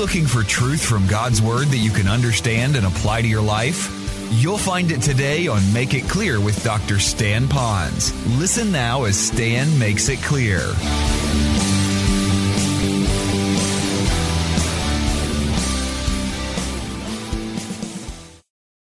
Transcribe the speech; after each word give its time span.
looking 0.00 0.24
for 0.24 0.42
truth 0.42 0.82
from 0.82 1.06
God's 1.06 1.42
Word 1.42 1.66
that 1.66 1.76
you 1.76 1.90
can 1.90 2.08
understand 2.08 2.74
and 2.74 2.86
apply 2.86 3.20
to 3.20 3.28
your 3.28 3.42
life? 3.42 3.94
You'll 4.30 4.56
find 4.56 4.90
it 4.90 5.02
today 5.02 5.46
on 5.46 5.60
Make 5.74 5.92
It 5.92 6.08
Clear 6.08 6.40
with 6.40 6.64
Dr. 6.64 6.98
Stan 6.98 7.46
Ponz. 7.48 8.10
Listen 8.38 8.72
now 8.72 9.04
as 9.04 9.18
Stan 9.18 9.78
makes 9.78 10.08
it 10.08 10.18
clear. 10.22 10.60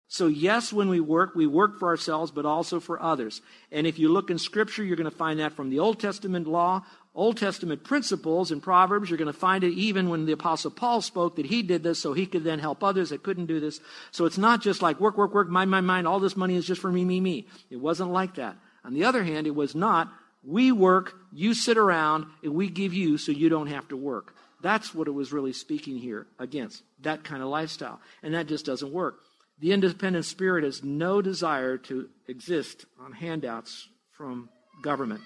So, 0.08 0.26
yes, 0.26 0.72
when 0.72 0.88
we 0.88 0.98
work, 0.98 1.36
we 1.36 1.46
work 1.46 1.78
for 1.78 1.88
ourselves, 1.90 2.32
but 2.32 2.44
also 2.44 2.80
for 2.80 3.00
others. 3.00 3.40
And 3.70 3.86
if 3.86 4.00
you 4.00 4.08
look 4.08 4.30
in 4.30 4.38
Scripture, 4.38 4.82
you're 4.82 4.96
going 4.96 5.10
to 5.10 5.16
find 5.16 5.38
that 5.38 5.52
from 5.52 5.70
the 5.70 5.78
Old 5.78 6.00
Testament 6.00 6.48
law, 6.48 6.84
Old 7.14 7.36
Testament 7.36 7.84
principles 7.84 8.50
in 8.50 8.60
Proverbs. 8.60 9.08
You're 9.08 9.18
going 9.18 9.32
to 9.32 9.38
find 9.38 9.62
it 9.62 9.72
even 9.72 10.08
when 10.08 10.26
the 10.26 10.32
Apostle 10.32 10.70
Paul 10.70 11.00
spoke 11.00 11.36
that 11.36 11.46
he 11.46 11.62
did 11.62 11.82
this 11.82 12.00
so 12.00 12.12
he 12.12 12.26
could 12.26 12.42
then 12.42 12.58
help 12.58 12.82
others 12.82 13.10
that 13.10 13.22
couldn't 13.22 13.46
do 13.46 13.60
this. 13.60 13.80
So, 14.10 14.24
it's 14.24 14.38
not 14.38 14.60
just 14.60 14.82
like 14.82 15.00
work, 15.00 15.16
work, 15.16 15.32
work, 15.32 15.48
mind, 15.48 15.70
mind, 15.70 15.86
mind, 15.86 16.06
all 16.06 16.20
this 16.20 16.36
money 16.36 16.56
is 16.56 16.66
just 16.66 16.80
for 16.80 16.90
me, 16.90 17.04
me, 17.04 17.20
me. 17.20 17.46
It 17.70 17.76
wasn't 17.76 18.10
like 18.10 18.34
that. 18.34 18.56
On 18.84 18.94
the 18.94 19.04
other 19.04 19.22
hand, 19.22 19.46
it 19.46 19.54
was 19.54 19.74
not 19.74 20.12
we 20.46 20.72
work, 20.72 21.14
you 21.32 21.54
sit 21.54 21.78
around, 21.78 22.26
and 22.42 22.54
we 22.54 22.68
give 22.68 22.92
you 22.92 23.16
so 23.16 23.32
you 23.32 23.48
don't 23.48 23.68
have 23.68 23.88
to 23.88 23.96
work. 23.96 24.34
That's 24.62 24.94
what 24.94 25.08
it 25.08 25.12
was 25.12 25.32
really 25.32 25.52
speaking 25.52 25.98
here 25.98 26.26
against, 26.38 26.82
that 27.00 27.24
kind 27.24 27.42
of 27.42 27.48
lifestyle. 27.48 28.00
And 28.22 28.34
that 28.34 28.46
just 28.46 28.66
doesn't 28.66 28.92
work. 28.92 29.16
The 29.60 29.72
independent 29.72 30.24
spirit 30.24 30.64
has 30.64 30.82
no 30.82 31.22
desire 31.22 31.78
to 31.78 32.08
exist 32.28 32.86
on 33.00 33.12
handouts 33.12 33.88
from 34.12 34.48
government 34.82 35.20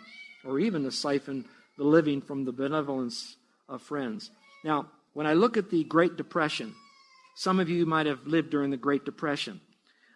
or 0.44 0.60
even 0.60 0.84
to 0.84 0.92
siphon 0.92 1.44
the 1.78 1.84
living 1.84 2.20
from 2.20 2.44
the 2.44 2.52
benevolence 2.52 3.36
of 3.68 3.80
friends. 3.80 4.30
Now, 4.64 4.88
when 5.14 5.26
I 5.26 5.32
look 5.32 5.56
at 5.56 5.70
the 5.70 5.84
Great 5.84 6.16
Depression, 6.16 6.74
some 7.36 7.60
of 7.60 7.70
you 7.70 7.86
might 7.86 8.06
have 8.06 8.26
lived 8.26 8.50
during 8.50 8.70
the 8.70 8.76
Great 8.76 9.04
Depression. 9.04 9.60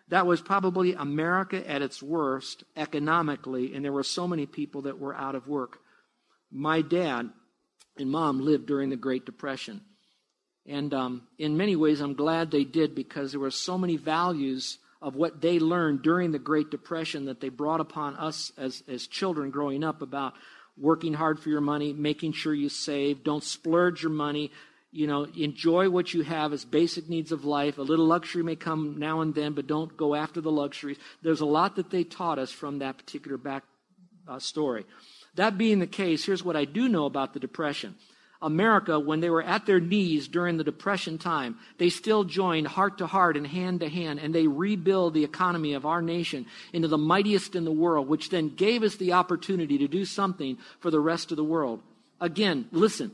That 0.08 0.26
was 0.26 0.42
probably 0.42 0.92
America 0.92 1.66
at 1.68 1.80
its 1.80 2.02
worst 2.02 2.64
economically, 2.76 3.74
and 3.74 3.84
there 3.84 3.92
were 3.92 4.02
so 4.02 4.28
many 4.28 4.44
people 4.44 4.82
that 4.82 4.98
were 4.98 5.14
out 5.14 5.34
of 5.34 5.48
work. 5.48 5.78
My 6.50 6.82
dad 6.82 7.30
and 7.96 8.10
mom 8.10 8.40
lived 8.40 8.66
during 8.66 8.90
the 8.90 8.96
Great 8.96 9.24
Depression. 9.24 9.80
And 10.66 10.92
um, 10.92 11.22
in 11.38 11.56
many 11.56 11.76
ways, 11.76 12.00
I'm 12.00 12.14
glad 12.14 12.50
they 12.50 12.64
did 12.64 12.94
because 12.94 13.32
there 13.32 13.40
were 13.40 13.50
so 13.50 13.78
many 13.78 13.96
values 13.96 14.78
of 15.00 15.16
what 15.16 15.40
they 15.40 15.58
learned 15.58 16.02
during 16.02 16.30
the 16.30 16.38
Great 16.38 16.70
Depression 16.70 17.24
that 17.26 17.40
they 17.40 17.48
brought 17.48 17.80
upon 17.80 18.16
us 18.16 18.52
as, 18.56 18.82
as 18.88 19.06
children 19.06 19.50
growing 19.50 19.82
up 19.82 20.02
about 20.02 20.34
working 20.76 21.14
hard 21.14 21.38
for 21.38 21.48
your 21.48 21.60
money, 21.60 21.92
making 21.92 22.32
sure 22.32 22.54
you 22.54 22.68
save, 22.68 23.24
don't 23.24 23.44
splurge 23.44 24.02
your 24.02 24.12
money, 24.12 24.50
you 24.90 25.06
know, 25.06 25.24
enjoy 25.36 25.88
what 25.88 26.12
you 26.12 26.22
have 26.22 26.52
as 26.52 26.64
basic 26.64 27.08
needs 27.08 27.32
of 27.32 27.44
life. 27.44 27.78
A 27.78 27.82
little 27.82 28.06
luxury 28.06 28.42
may 28.42 28.56
come 28.56 28.98
now 28.98 29.20
and 29.20 29.34
then, 29.34 29.54
but 29.54 29.66
don't 29.66 29.96
go 29.96 30.14
after 30.14 30.40
the 30.40 30.50
luxuries. 30.50 30.98
There's 31.22 31.40
a 31.40 31.46
lot 31.46 31.76
that 31.76 31.90
they 31.90 32.04
taught 32.04 32.38
us 32.38 32.50
from 32.50 32.78
that 32.80 32.98
particular 32.98 33.38
back 33.38 33.64
uh, 34.28 34.38
story. 34.38 34.84
That 35.34 35.56
being 35.56 35.78
the 35.78 35.86
case, 35.86 36.24
here's 36.24 36.44
what 36.44 36.56
I 36.56 36.66
do 36.66 36.88
know 36.88 37.06
about 37.06 37.32
the 37.32 37.40
Depression. 37.40 37.94
America, 38.42 38.98
when 38.98 39.20
they 39.20 39.30
were 39.30 39.42
at 39.42 39.66
their 39.66 39.80
knees 39.80 40.28
during 40.28 40.56
the 40.56 40.64
Depression 40.64 41.16
time, 41.18 41.56
they 41.78 41.88
still 41.88 42.24
joined 42.24 42.66
heart 42.66 42.98
to 42.98 43.06
heart 43.06 43.36
and 43.36 43.46
hand 43.46 43.80
to 43.80 43.88
hand, 43.88 44.18
and 44.18 44.34
they 44.34 44.46
rebuild 44.46 45.14
the 45.14 45.24
economy 45.24 45.74
of 45.74 45.86
our 45.86 46.02
nation 46.02 46.46
into 46.72 46.88
the 46.88 46.98
mightiest 46.98 47.54
in 47.54 47.64
the 47.64 47.72
world, 47.72 48.08
which 48.08 48.30
then 48.30 48.48
gave 48.48 48.82
us 48.82 48.96
the 48.96 49.12
opportunity 49.12 49.78
to 49.78 49.88
do 49.88 50.04
something 50.04 50.58
for 50.80 50.90
the 50.90 51.00
rest 51.00 51.30
of 51.30 51.36
the 51.36 51.44
world. 51.44 51.80
Again, 52.20 52.68
listen, 52.72 53.12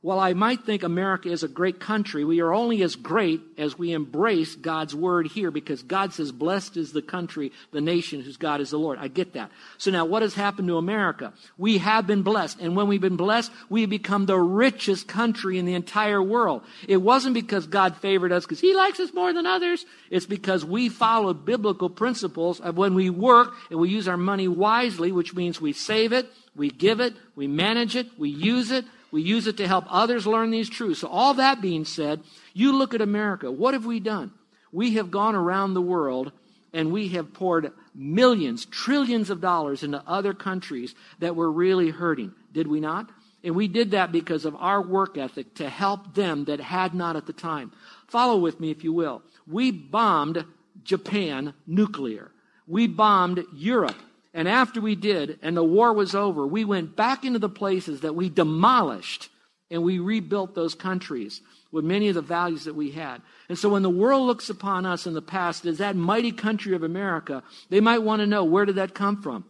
while 0.00 0.20
I 0.20 0.32
might 0.32 0.64
think 0.64 0.84
America 0.84 1.28
is 1.28 1.42
a 1.42 1.48
great 1.48 1.80
country, 1.80 2.24
we 2.24 2.40
are 2.40 2.54
only 2.54 2.82
as 2.82 2.94
great 2.94 3.40
as 3.58 3.76
we 3.76 3.90
embrace 3.90 4.54
God's 4.54 4.94
word 4.94 5.26
here 5.26 5.50
because 5.50 5.82
God 5.82 6.12
says, 6.12 6.30
Blessed 6.30 6.76
is 6.76 6.92
the 6.92 7.02
country, 7.02 7.50
the 7.72 7.80
nation 7.80 8.20
whose 8.20 8.36
God 8.36 8.60
is 8.60 8.70
the 8.70 8.78
Lord. 8.78 8.98
I 9.00 9.08
get 9.08 9.32
that. 9.32 9.50
So 9.76 9.90
now 9.90 10.04
what 10.04 10.22
has 10.22 10.34
happened 10.34 10.68
to 10.68 10.76
America? 10.76 11.32
We 11.56 11.78
have 11.78 12.06
been 12.06 12.22
blessed. 12.22 12.60
And 12.60 12.76
when 12.76 12.86
we've 12.86 13.00
been 13.00 13.16
blessed, 13.16 13.50
we 13.68 13.80
have 13.80 13.90
become 13.90 14.26
the 14.26 14.38
richest 14.38 15.08
country 15.08 15.58
in 15.58 15.64
the 15.64 15.74
entire 15.74 16.22
world. 16.22 16.62
It 16.86 16.98
wasn't 16.98 17.34
because 17.34 17.66
God 17.66 17.96
favored 17.96 18.30
us 18.30 18.44
because 18.44 18.60
He 18.60 18.76
likes 18.76 19.00
us 19.00 19.12
more 19.12 19.32
than 19.32 19.46
others. 19.46 19.84
It's 20.10 20.26
because 20.26 20.64
we 20.64 20.90
followed 20.90 21.44
biblical 21.44 21.90
principles 21.90 22.60
of 22.60 22.76
when 22.76 22.94
we 22.94 23.10
work 23.10 23.52
and 23.68 23.80
we 23.80 23.88
use 23.88 24.06
our 24.06 24.16
money 24.16 24.46
wisely, 24.46 25.10
which 25.10 25.34
means 25.34 25.60
we 25.60 25.72
save 25.72 26.12
it, 26.12 26.28
we 26.54 26.70
give 26.70 27.00
it, 27.00 27.14
we 27.34 27.48
manage 27.48 27.96
it, 27.96 28.06
we 28.16 28.30
use 28.30 28.70
it, 28.70 28.84
we 29.10 29.22
use 29.22 29.46
it 29.46 29.56
to 29.58 29.66
help 29.68 29.84
others 29.88 30.26
learn 30.26 30.50
these 30.50 30.68
truths. 30.68 31.00
So, 31.00 31.08
all 31.08 31.34
that 31.34 31.60
being 31.60 31.84
said, 31.84 32.20
you 32.52 32.76
look 32.76 32.94
at 32.94 33.00
America. 33.00 33.50
What 33.50 33.74
have 33.74 33.86
we 33.86 34.00
done? 34.00 34.32
We 34.72 34.94
have 34.94 35.10
gone 35.10 35.34
around 35.34 35.74
the 35.74 35.82
world 35.82 36.32
and 36.72 36.92
we 36.92 37.08
have 37.08 37.32
poured 37.32 37.72
millions, 37.94 38.66
trillions 38.66 39.30
of 39.30 39.40
dollars 39.40 39.82
into 39.82 40.02
other 40.06 40.34
countries 40.34 40.94
that 41.18 41.34
were 41.34 41.50
really 41.50 41.90
hurting. 41.90 42.32
Did 42.52 42.66
we 42.66 42.80
not? 42.80 43.10
And 43.42 43.54
we 43.54 43.68
did 43.68 43.92
that 43.92 44.12
because 44.12 44.44
of 44.44 44.56
our 44.56 44.82
work 44.82 45.16
ethic 45.16 45.54
to 45.54 45.68
help 45.68 46.14
them 46.14 46.44
that 46.44 46.60
had 46.60 46.94
not 46.94 47.16
at 47.16 47.26
the 47.26 47.32
time. 47.32 47.72
Follow 48.08 48.38
with 48.38 48.60
me, 48.60 48.70
if 48.70 48.84
you 48.84 48.92
will. 48.92 49.22
We 49.46 49.70
bombed 49.70 50.44
Japan 50.84 51.54
nuclear. 51.66 52.30
We 52.66 52.86
bombed 52.86 53.44
Europe 53.54 53.96
and 54.34 54.48
after 54.48 54.80
we 54.80 54.94
did, 54.94 55.38
and 55.42 55.56
the 55.56 55.64
war 55.64 55.92
was 55.92 56.14
over, 56.14 56.46
we 56.46 56.64
went 56.64 56.96
back 56.96 57.24
into 57.24 57.38
the 57.38 57.48
places 57.48 58.00
that 58.02 58.14
we 58.14 58.28
demolished 58.28 59.30
and 59.70 59.82
we 59.82 59.98
rebuilt 59.98 60.54
those 60.54 60.74
countries 60.74 61.40
with 61.70 61.84
many 61.84 62.08
of 62.08 62.14
the 62.14 62.22
values 62.22 62.64
that 62.64 62.74
we 62.74 62.90
had. 62.90 63.20
And 63.48 63.58
so 63.58 63.68
when 63.68 63.82
the 63.82 63.90
world 63.90 64.26
looks 64.26 64.48
upon 64.48 64.86
us 64.86 65.06
in 65.06 65.14
the 65.14 65.22
past 65.22 65.66
as 65.66 65.78
that 65.78 65.96
mighty 65.96 66.32
country 66.32 66.74
of 66.74 66.82
America, 66.82 67.42
they 67.68 67.80
might 67.80 68.02
want 68.02 68.20
to 68.20 68.26
know 68.26 68.44
where 68.44 68.64
did 68.64 68.76
that 68.76 68.94
come 68.94 69.20
from? 69.20 69.44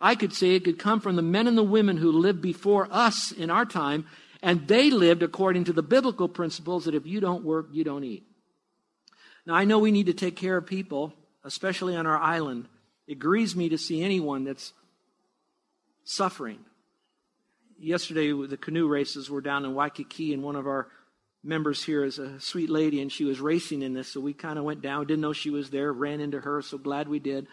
I 0.00 0.14
could 0.14 0.32
say 0.32 0.54
it 0.54 0.64
could 0.64 0.78
come 0.78 1.00
from 1.00 1.16
the 1.16 1.22
men 1.22 1.46
and 1.46 1.58
the 1.58 1.62
women 1.62 1.98
who 1.98 2.10
lived 2.10 2.40
before 2.40 2.88
us 2.90 3.32
in 3.32 3.50
our 3.50 3.66
time, 3.66 4.06
and 4.42 4.66
they 4.66 4.90
lived 4.90 5.22
according 5.22 5.64
to 5.64 5.72
the 5.72 5.82
biblical 5.82 6.28
principles 6.28 6.86
that 6.86 6.94
if 6.94 7.06
you 7.06 7.20
don't 7.20 7.44
work, 7.44 7.68
you 7.70 7.84
don't 7.84 8.04
eat. 8.04 8.24
Now, 9.46 9.54
I 9.54 9.64
know 9.64 9.78
we 9.78 9.92
need 9.92 10.06
to 10.06 10.14
take 10.14 10.36
care 10.36 10.56
of 10.56 10.66
people, 10.66 11.12
especially 11.44 11.96
on 11.96 12.06
our 12.06 12.18
island, 12.18 12.66
it 13.10 13.18
grieves 13.18 13.56
me 13.56 13.68
to 13.68 13.76
see 13.76 14.04
anyone 14.04 14.44
that's 14.44 14.72
suffering. 16.04 16.60
Yesterday, 17.76 18.30
the 18.46 18.56
canoe 18.56 18.86
races 18.86 19.28
were 19.28 19.40
down 19.40 19.64
in 19.64 19.74
Waikiki, 19.74 20.32
and 20.32 20.44
one 20.44 20.54
of 20.54 20.68
our 20.68 20.86
members 21.42 21.82
here 21.82 22.04
is 22.04 22.20
a 22.20 22.38
sweet 22.38 22.70
lady, 22.70 23.02
and 23.02 23.10
she 23.10 23.24
was 23.24 23.40
racing 23.40 23.82
in 23.82 23.94
this, 23.94 24.06
so 24.06 24.20
we 24.20 24.32
kind 24.32 24.60
of 24.60 24.64
went 24.64 24.80
down. 24.80 25.08
Didn't 25.08 25.22
know 25.22 25.32
she 25.32 25.50
was 25.50 25.70
there, 25.70 25.92
ran 25.92 26.20
into 26.20 26.38
her, 26.38 26.62
so 26.62 26.78
glad 26.78 27.08
we 27.08 27.18
did. 27.18 27.48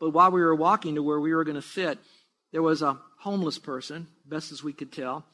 But 0.00 0.14
while 0.14 0.30
we 0.30 0.40
were 0.40 0.54
walking 0.54 0.94
to 0.94 1.02
where 1.02 1.20
we 1.20 1.34
were 1.34 1.44
going 1.44 1.56
to 1.56 1.62
sit, 1.62 1.98
there 2.52 2.62
was 2.62 2.80
a 2.80 2.98
homeless 3.18 3.58
person, 3.58 4.06
best 4.24 4.50
as 4.50 4.64
we 4.64 4.72
could 4.72 4.92
tell, 4.92 5.26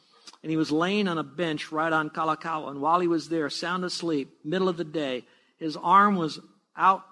and 0.43 0.51
he 0.51 0.57
was 0.57 0.73
laying 0.73 1.07
on 1.07 1.19
a 1.19 1.23
bench 1.23 1.71
right 1.71 1.93
on 1.93 2.11
Kalakaua. 2.11 2.73
And 2.73 2.81
while 2.81 2.99
he 2.99 3.07
was 3.07 3.29
there, 3.29 3.49
sound 3.49 3.85
asleep, 3.85 4.29
middle 4.43 4.69
of 4.69 4.77
the 4.77 4.83
day, 4.83 5.25
his 5.57 5.77
arm 5.77 6.17
was 6.17 6.41
out, 6.77 7.05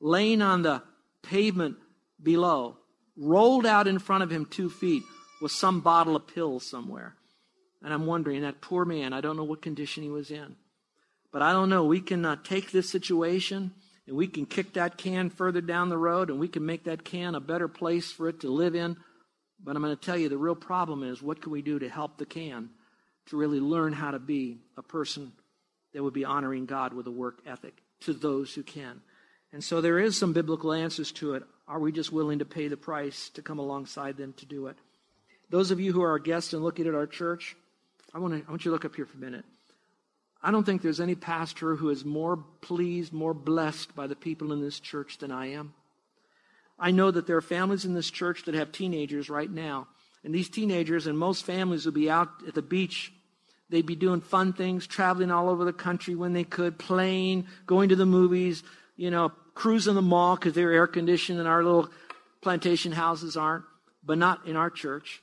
laying 0.00 0.42
on 0.42 0.62
the 0.62 0.80
pavement 1.22 1.76
below, 2.22 2.76
rolled 3.16 3.66
out 3.66 3.86
in 3.86 3.98
front 3.98 4.22
of 4.22 4.30
him 4.30 4.46
two 4.46 4.70
feet, 4.70 5.02
was 5.40 5.52
some 5.52 5.80
bottle 5.80 6.16
of 6.16 6.26
pills 6.26 6.68
somewhere. 6.68 7.14
And 7.82 7.92
I'm 7.92 8.06
wondering, 8.06 8.42
that 8.42 8.60
poor 8.60 8.84
man, 8.84 9.12
I 9.12 9.20
don't 9.20 9.36
know 9.36 9.44
what 9.44 9.62
condition 9.62 10.02
he 10.02 10.10
was 10.10 10.30
in. 10.30 10.56
But 11.32 11.42
I 11.42 11.52
don't 11.52 11.68
know. 11.68 11.84
We 11.84 12.00
can 12.00 12.24
uh, 12.24 12.36
take 12.42 12.72
this 12.72 12.90
situation 12.90 13.72
and 14.06 14.16
we 14.16 14.26
can 14.26 14.46
kick 14.46 14.72
that 14.72 14.96
can 14.96 15.30
further 15.30 15.60
down 15.60 15.90
the 15.90 15.98
road 15.98 16.30
and 16.30 16.40
we 16.40 16.48
can 16.48 16.64
make 16.64 16.84
that 16.84 17.04
can 17.04 17.34
a 17.34 17.40
better 17.40 17.68
place 17.68 18.10
for 18.10 18.28
it 18.28 18.40
to 18.40 18.50
live 18.50 18.74
in. 18.74 18.96
But 19.62 19.76
I'm 19.76 19.82
going 19.82 19.96
to 19.96 20.02
tell 20.02 20.16
you 20.16 20.28
the 20.28 20.38
real 20.38 20.54
problem 20.54 21.02
is 21.02 21.22
what 21.22 21.42
can 21.42 21.52
we 21.52 21.62
do 21.62 21.78
to 21.78 21.88
help 21.88 22.16
the 22.16 22.26
can 22.26 22.70
to 23.26 23.36
really 23.36 23.60
learn 23.60 23.92
how 23.92 24.10
to 24.10 24.18
be 24.18 24.58
a 24.76 24.82
person 24.82 25.32
that 25.92 26.02
would 26.02 26.14
be 26.14 26.24
honoring 26.24 26.66
God 26.66 26.94
with 26.94 27.06
a 27.06 27.10
work 27.10 27.40
ethic 27.46 27.82
to 28.00 28.12
those 28.12 28.54
who 28.54 28.62
can. 28.62 29.00
And 29.52 29.62
so 29.62 29.80
there 29.80 29.98
is 29.98 30.16
some 30.16 30.32
biblical 30.32 30.72
answers 30.72 31.12
to 31.12 31.34
it. 31.34 31.42
Are 31.68 31.78
we 31.78 31.92
just 31.92 32.12
willing 32.12 32.38
to 32.38 32.46
pay 32.46 32.68
the 32.68 32.78
price 32.78 33.28
to 33.30 33.42
come 33.42 33.58
alongside 33.58 34.16
them 34.16 34.32
to 34.38 34.46
do 34.46 34.68
it? 34.68 34.76
Those 35.50 35.70
of 35.70 35.80
you 35.80 35.92
who 35.92 36.02
are 36.02 36.10
our 36.10 36.18
guests 36.18 36.54
and 36.54 36.62
looking 36.62 36.86
at 36.86 36.94
our 36.94 37.06
church, 37.06 37.56
I 38.14 38.18
want, 38.18 38.34
to, 38.34 38.46
I 38.46 38.50
want 38.50 38.64
you 38.64 38.70
to 38.70 38.74
look 38.74 38.86
up 38.86 38.96
here 38.96 39.06
for 39.06 39.18
a 39.18 39.20
minute. 39.20 39.44
I 40.42 40.50
don't 40.50 40.64
think 40.64 40.80
there's 40.80 41.00
any 41.00 41.14
pastor 41.14 41.76
who 41.76 41.90
is 41.90 42.04
more 42.04 42.38
pleased, 42.62 43.12
more 43.12 43.34
blessed 43.34 43.94
by 43.94 44.06
the 44.06 44.16
people 44.16 44.52
in 44.52 44.62
this 44.62 44.80
church 44.80 45.18
than 45.18 45.30
I 45.30 45.52
am. 45.52 45.74
I 46.78 46.90
know 46.90 47.10
that 47.10 47.26
there 47.26 47.36
are 47.36 47.42
families 47.42 47.84
in 47.84 47.94
this 47.94 48.10
church 48.10 48.44
that 48.44 48.54
have 48.54 48.72
teenagers 48.72 49.28
right 49.28 49.50
now. 49.50 49.88
And 50.24 50.34
these 50.34 50.48
teenagers 50.48 51.06
and 51.06 51.18
most 51.18 51.44
families 51.44 51.84
would 51.84 51.94
be 51.94 52.10
out 52.10 52.28
at 52.46 52.54
the 52.54 52.62
beach. 52.62 53.12
They'd 53.68 53.84
be 53.84 53.96
doing 53.96 54.20
fun 54.20 54.52
things, 54.52 54.86
traveling 54.86 55.30
all 55.30 55.48
over 55.48 55.64
the 55.64 55.72
country 55.72 56.14
when 56.14 56.32
they 56.32 56.44
could, 56.44 56.78
playing, 56.78 57.46
going 57.66 57.90
to 57.90 57.96
the 57.96 58.06
movies, 58.06 58.62
you 58.98 59.10
know, 59.10 59.30
cruising 59.54 59.94
the 59.94 60.02
mall 60.02 60.36
because 60.36 60.52
they're 60.52 60.72
air 60.72 60.86
conditioned 60.86 61.38
and 61.38 61.48
our 61.48 61.64
little 61.64 61.88
plantation 62.42 62.92
houses 62.92 63.36
aren't, 63.36 63.64
but 64.04 64.18
not 64.18 64.46
in 64.46 64.56
our 64.56 64.68
church. 64.68 65.22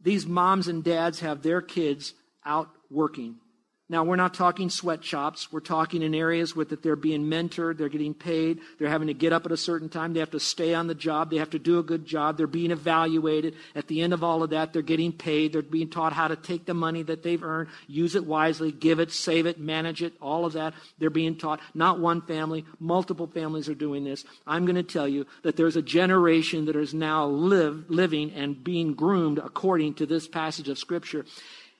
These 0.00 0.26
moms 0.26 0.68
and 0.68 0.84
dads 0.84 1.20
have 1.20 1.42
their 1.42 1.60
kids 1.60 2.14
out 2.44 2.68
working. 2.90 3.36
Now, 3.90 4.04
we're 4.04 4.16
not 4.16 4.34
talking 4.34 4.68
sweatshops. 4.68 5.50
We're 5.50 5.60
talking 5.60 6.02
in 6.02 6.14
areas 6.14 6.54
where 6.54 6.66
that 6.66 6.82
they're 6.82 6.94
being 6.94 7.24
mentored, 7.24 7.78
they're 7.78 7.88
getting 7.88 8.12
paid, 8.12 8.60
they're 8.78 8.90
having 8.90 9.08
to 9.08 9.14
get 9.14 9.32
up 9.32 9.46
at 9.46 9.52
a 9.52 9.56
certain 9.56 9.88
time, 9.88 10.12
they 10.12 10.20
have 10.20 10.32
to 10.32 10.40
stay 10.40 10.74
on 10.74 10.88
the 10.88 10.94
job, 10.94 11.30
they 11.30 11.38
have 11.38 11.50
to 11.50 11.58
do 11.58 11.78
a 11.78 11.82
good 11.82 12.04
job, 12.04 12.36
they're 12.36 12.46
being 12.46 12.70
evaluated. 12.70 13.54
At 13.74 13.86
the 13.88 14.02
end 14.02 14.12
of 14.12 14.22
all 14.22 14.42
of 14.42 14.50
that, 14.50 14.74
they're 14.74 14.82
getting 14.82 15.12
paid, 15.12 15.54
they're 15.54 15.62
being 15.62 15.88
taught 15.88 16.12
how 16.12 16.28
to 16.28 16.36
take 16.36 16.66
the 16.66 16.74
money 16.74 17.02
that 17.04 17.22
they've 17.22 17.42
earned, 17.42 17.70
use 17.86 18.14
it 18.14 18.26
wisely, 18.26 18.72
give 18.72 19.00
it, 19.00 19.10
save 19.10 19.46
it, 19.46 19.58
manage 19.58 20.02
it, 20.02 20.12
all 20.20 20.44
of 20.44 20.52
that. 20.52 20.74
They're 20.98 21.08
being 21.08 21.36
taught. 21.36 21.60
Not 21.72 21.98
one 21.98 22.20
family, 22.20 22.66
multiple 22.78 23.26
families 23.26 23.70
are 23.70 23.74
doing 23.74 24.04
this. 24.04 24.24
I'm 24.46 24.66
going 24.66 24.76
to 24.76 24.82
tell 24.82 25.08
you 25.08 25.26
that 25.44 25.56
there's 25.56 25.76
a 25.76 25.82
generation 25.82 26.66
that 26.66 26.76
is 26.76 26.92
now 26.92 27.24
live, 27.24 27.86
living 27.88 28.32
and 28.32 28.62
being 28.62 28.92
groomed 28.92 29.38
according 29.38 29.94
to 29.94 30.04
this 30.04 30.28
passage 30.28 30.68
of 30.68 30.78
Scripture. 30.78 31.24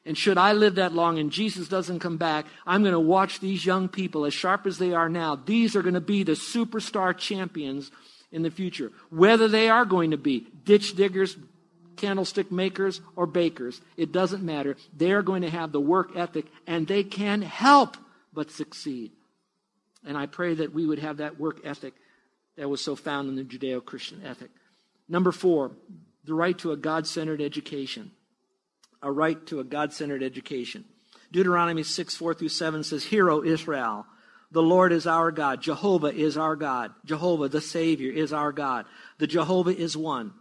And 0.09 0.17
should 0.17 0.39
I 0.39 0.55
live 0.55 0.77
that 0.77 0.95
long 0.95 1.19
and 1.19 1.31
Jesus 1.31 1.69
doesn't 1.69 1.99
come 1.99 2.17
back, 2.17 2.47
I'm 2.67 2.81
going 2.81 2.95
to 2.95 2.99
watch 2.99 3.41
these 3.41 3.67
young 3.67 3.91
people, 3.91 4.25
as 4.25 4.33
sharp 4.33 4.67
as 4.67 4.79
they 4.79 4.95
are 4.95 5.11
now, 5.11 5.37
these 5.37 5.77
are 5.77 5.83
going 5.83 5.97
to 5.97 6.01
be 6.01 6.23
the 6.23 6.33
superstar 6.33 7.15
champions 7.15 7.91
in 8.33 8.41
the 8.41 8.51
future. 8.51 8.91
Whether 9.11 9.49
they 9.49 9.69
are 9.69 9.85
going 9.85 10.13
to 10.13 10.17
be 10.17 10.47
ditch 10.65 10.97
diggers, 10.97 11.37
candlestick 11.97 12.51
makers, 12.51 13.03
or 13.17 13.27
bakers, 13.27 13.83
it 13.99 14.11
doesn't 14.11 14.43
matter. 14.43 14.79
They 14.97 15.13
are 15.13 15.21
going 15.21 15.43
to 15.43 15.51
have 15.51 15.73
the 15.73 15.81
work 15.81 16.17
ethic 16.17 16.47
and 16.67 16.89
they 16.89 17.05
can 17.05 17.43
help 17.43 17.99
but 18.33 18.51
succeed. 18.51 19.13
And 20.07 20.17
I 20.17 20.25
pray 20.25 20.55
that 20.55 20.73
we 20.73 20.87
would 20.87 21.01
have 21.01 21.19
that 21.19 21.39
work 21.39 21.61
ethic 21.65 21.93
that 22.57 22.71
was 22.71 22.83
so 22.83 22.97
found 22.97 23.29
in 23.29 23.37
the 23.37 23.45
Judeo 23.45 23.85
Christian 23.85 24.23
ethic. 24.25 24.53
Number 25.07 25.33
four, 25.33 25.73
the 26.25 26.33
right 26.33 26.57
to 26.61 26.73
a 26.73 26.79
God 26.79 27.07
centered 27.07 27.43
education 27.43 28.13
a 29.03 29.11
right 29.11 29.45
to 29.47 29.61
a 29.61 29.65
God 29.65 29.93
centered 29.93 30.23
education. 30.23 30.85
Deuteronomy 31.31 31.83
6, 31.83 32.17
4 32.17 32.35
through 32.35 32.49
7 32.49 32.83
says, 32.83 33.05
Hear, 33.05 33.31
O 33.31 33.43
Israel, 33.43 34.07
the 34.51 34.63
Lord 34.63 34.93
is 34.93 35.07
our 35.07 35.31
God. 35.31 35.61
Jehovah 35.61 36.13
is 36.13 36.39
our 36.39 36.57
God. 36.57 36.93
Jehovah, 37.05 37.49
the 37.49 37.61
Savior, 37.61 38.11
is 38.11 38.33
our 38.33 38.53
God. 38.53 38.87
The 39.19 39.27
Jehovah 39.27 39.77
is 39.77 39.97
one. 39.97 40.33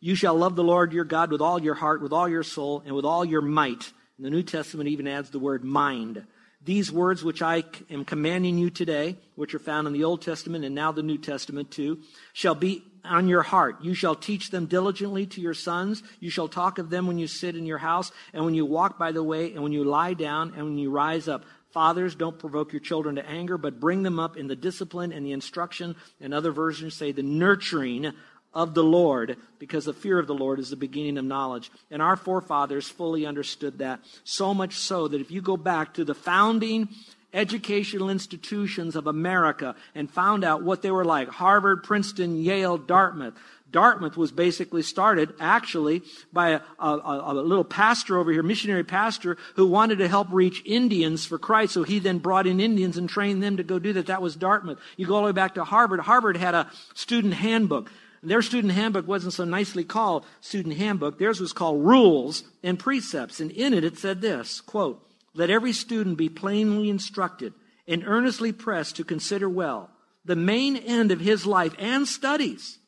You 0.00 0.14
shall 0.14 0.34
love 0.34 0.56
the 0.56 0.64
Lord 0.64 0.92
your 0.92 1.04
God 1.04 1.30
with 1.30 1.40
all 1.40 1.60
your 1.60 1.74
heart, 1.74 2.02
with 2.02 2.12
all 2.12 2.28
your 2.28 2.42
soul, 2.42 2.82
and 2.84 2.94
with 2.94 3.04
all 3.04 3.24
your 3.24 3.42
might. 3.42 3.92
And 4.16 4.26
the 4.26 4.30
New 4.30 4.42
Testament 4.42 4.88
even 4.88 5.06
adds 5.06 5.30
the 5.30 5.38
word 5.38 5.64
mind. 5.64 6.24
These 6.62 6.92
words 6.92 7.24
which 7.24 7.40
I 7.40 7.64
am 7.88 8.04
commanding 8.04 8.58
you 8.58 8.68
today, 8.68 9.16
which 9.34 9.54
are 9.54 9.58
found 9.58 9.86
in 9.86 9.94
the 9.94 10.04
Old 10.04 10.20
Testament 10.20 10.64
and 10.64 10.74
now 10.74 10.92
the 10.92 11.02
New 11.02 11.16
Testament 11.16 11.70
too, 11.70 12.00
shall 12.34 12.54
be 12.54 12.84
on 13.02 13.28
your 13.28 13.42
heart. 13.42 13.76
You 13.82 13.94
shall 13.94 14.14
teach 14.14 14.50
them 14.50 14.66
diligently 14.66 15.26
to 15.26 15.40
your 15.40 15.54
sons. 15.54 16.02
You 16.20 16.28
shall 16.28 16.48
talk 16.48 16.78
of 16.78 16.90
them 16.90 17.06
when 17.06 17.18
you 17.18 17.26
sit 17.26 17.56
in 17.56 17.64
your 17.64 17.78
house, 17.78 18.12
and 18.34 18.44
when 18.44 18.54
you 18.54 18.66
walk 18.66 18.98
by 18.98 19.12
the 19.12 19.22
way, 19.22 19.54
and 19.54 19.62
when 19.62 19.72
you 19.72 19.84
lie 19.84 20.12
down, 20.12 20.52
and 20.54 20.64
when 20.64 20.78
you 20.78 20.90
rise 20.90 21.28
up. 21.28 21.44
Fathers, 21.70 22.16
don't 22.16 22.38
provoke 22.38 22.72
your 22.72 22.80
children 22.80 23.14
to 23.14 23.26
anger, 23.26 23.56
but 23.56 23.80
bring 23.80 24.02
them 24.02 24.18
up 24.18 24.36
in 24.36 24.48
the 24.48 24.56
discipline 24.56 25.12
and 25.12 25.24
the 25.24 25.32
instruction. 25.32 25.94
And 26.20 26.34
other 26.34 26.50
versions 26.50 26.94
say 26.94 27.12
the 27.12 27.22
nurturing 27.22 28.12
of 28.52 28.74
the 28.74 28.84
Lord, 28.84 29.36
because 29.58 29.84
the 29.84 29.92
fear 29.92 30.18
of 30.18 30.26
the 30.26 30.34
Lord 30.34 30.58
is 30.58 30.70
the 30.70 30.76
beginning 30.76 31.18
of 31.18 31.24
knowledge. 31.24 31.70
And 31.90 32.02
our 32.02 32.16
forefathers 32.16 32.88
fully 32.88 33.26
understood 33.26 33.78
that. 33.78 34.00
So 34.24 34.52
much 34.54 34.74
so 34.74 35.08
that 35.08 35.20
if 35.20 35.30
you 35.30 35.40
go 35.40 35.56
back 35.56 35.94
to 35.94 36.04
the 36.04 36.14
founding 36.14 36.88
educational 37.32 38.10
institutions 38.10 38.96
of 38.96 39.06
America 39.06 39.74
and 39.94 40.10
found 40.10 40.44
out 40.44 40.62
what 40.62 40.82
they 40.82 40.90
were 40.90 41.04
like 41.04 41.28
Harvard, 41.28 41.84
Princeton, 41.84 42.36
Yale, 42.42 42.78
Dartmouth. 42.78 43.34
Dartmouth 43.70 44.16
was 44.16 44.32
basically 44.32 44.82
started 44.82 45.32
actually 45.38 46.02
by 46.32 46.50
a, 46.50 46.60
a, 46.80 47.22
a, 47.26 47.34
little 47.34 47.62
pastor 47.62 48.18
over 48.18 48.32
here, 48.32 48.42
missionary 48.42 48.82
pastor, 48.82 49.36
who 49.54 49.64
wanted 49.64 49.98
to 49.98 50.08
help 50.08 50.26
reach 50.32 50.60
Indians 50.66 51.24
for 51.24 51.38
Christ. 51.38 51.74
So 51.74 51.84
he 51.84 52.00
then 52.00 52.18
brought 52.18 52.48
in 52.48 52.58
Indians 52.58 52.96
and 52.96 53.08
trained 53.08 53.42
them 53.42 53.58
to 53.58 53.62
go 53.62 53.78
do 53.78 53.92
that. 53.92 54.06
That 54.06 54.22
was 54.22 54.34
Dartmouth. 54.34 54.80
You 54.96 55.06
go 55.06 55.14
all 55.14 55.20
the 55.20 55.26
way 55.26 55.32
back 55.32 55.54
to 55.54 55.62
Harvard. 55.62 56.00
Harvard 56.00 56.36
had 56.36 56.56
a 56.56 56.68
student 56.94 57.34
handbook. 57.34 57.92
Their 58.22 58.42
student 58.42 58.74
handbook 58.74 59.08
wasn't 59.08 59.32
so 59.32 59.44
nicely 59.44 59.84
called 59.84 60.26
student 60.40 60.76
handbook. 60.76 61.18
Theirs 61.18 61.40
was 61.40 61.52
called 61.52 61.84
rules 61.84 62.44
and 62.62 62.78
precepts. 62.78 63.40
And 63.40 63.50
in 63.50 63.72
it, 63.72 63.84
it 63.84 63.98
said 63.98 64.20
this, 64.20 64.60
quote, 64.60 65.06
let 65.34 65.48
every 65.48 65.72
student 65.72 66.18
be 66.18 66.28
plainly 66.28 66.90
instructed 66.90 67.54
and 67.88 68.04
earnestly 68.04 68.52
pressed 68.52 68.96
to 68.96 69.04
consider 69.04 69.48
well 69.48 69.90
the 70.24 70.36
main 70.36 70.76
end 70.76 71.12
of 71.12 71.20
his 71.20 71.46
life 71.46 71.74
and 71.78 72.06
studies 72.06 72.78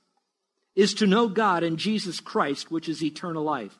is 0.74 0.94
to 0.94 1.06
know 1.06 1.28
God 1.28 1.62
and 1.62 1.78
Jesus 1.78 2.20
Christ, 2.20 2.70
which 2.70 2.88
is 2.88 3.02
eternal 3.02 3.42
life. 3.42 3.78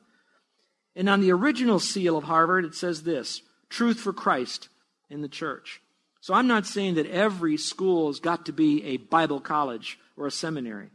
And 0.94 1.08
on 1.08 1.20
the 1.20 1.32
original 1.32 1.78
seal 1.78 2.16
of 2.16 2.24
Harvard, 2.24 2.64
it 2.64 2.74
says 2.74 3.02
this 3.02 3.42
truth 3.68 3.98
for 3.98 4.12
Christ 4.12 4.68
in 5.08 5.22
the 5.22 5.28
church. 5.28 5.80
So 6.20 6.34
I'm 6.34 6.46
not 6.46 6.66
saying 6.66 6.94
that 6.94 7.06
every 7.06 7.56
school 7.56 8.08
has 8.08 8.20
got 8.20 8.46
to 8.46 8.52
be 8.52 8.84
a 8.84 8.96
Bible 8.98 9.40
college 9.40 9.98
or 10.16 10.26
a 10.26 10.30
seminary. 10.30 10.90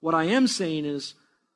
What 0.00 0.14
I 0.14 0.24
am 0.24 0.46
saying 0.46 0.84
is 0.84 1.14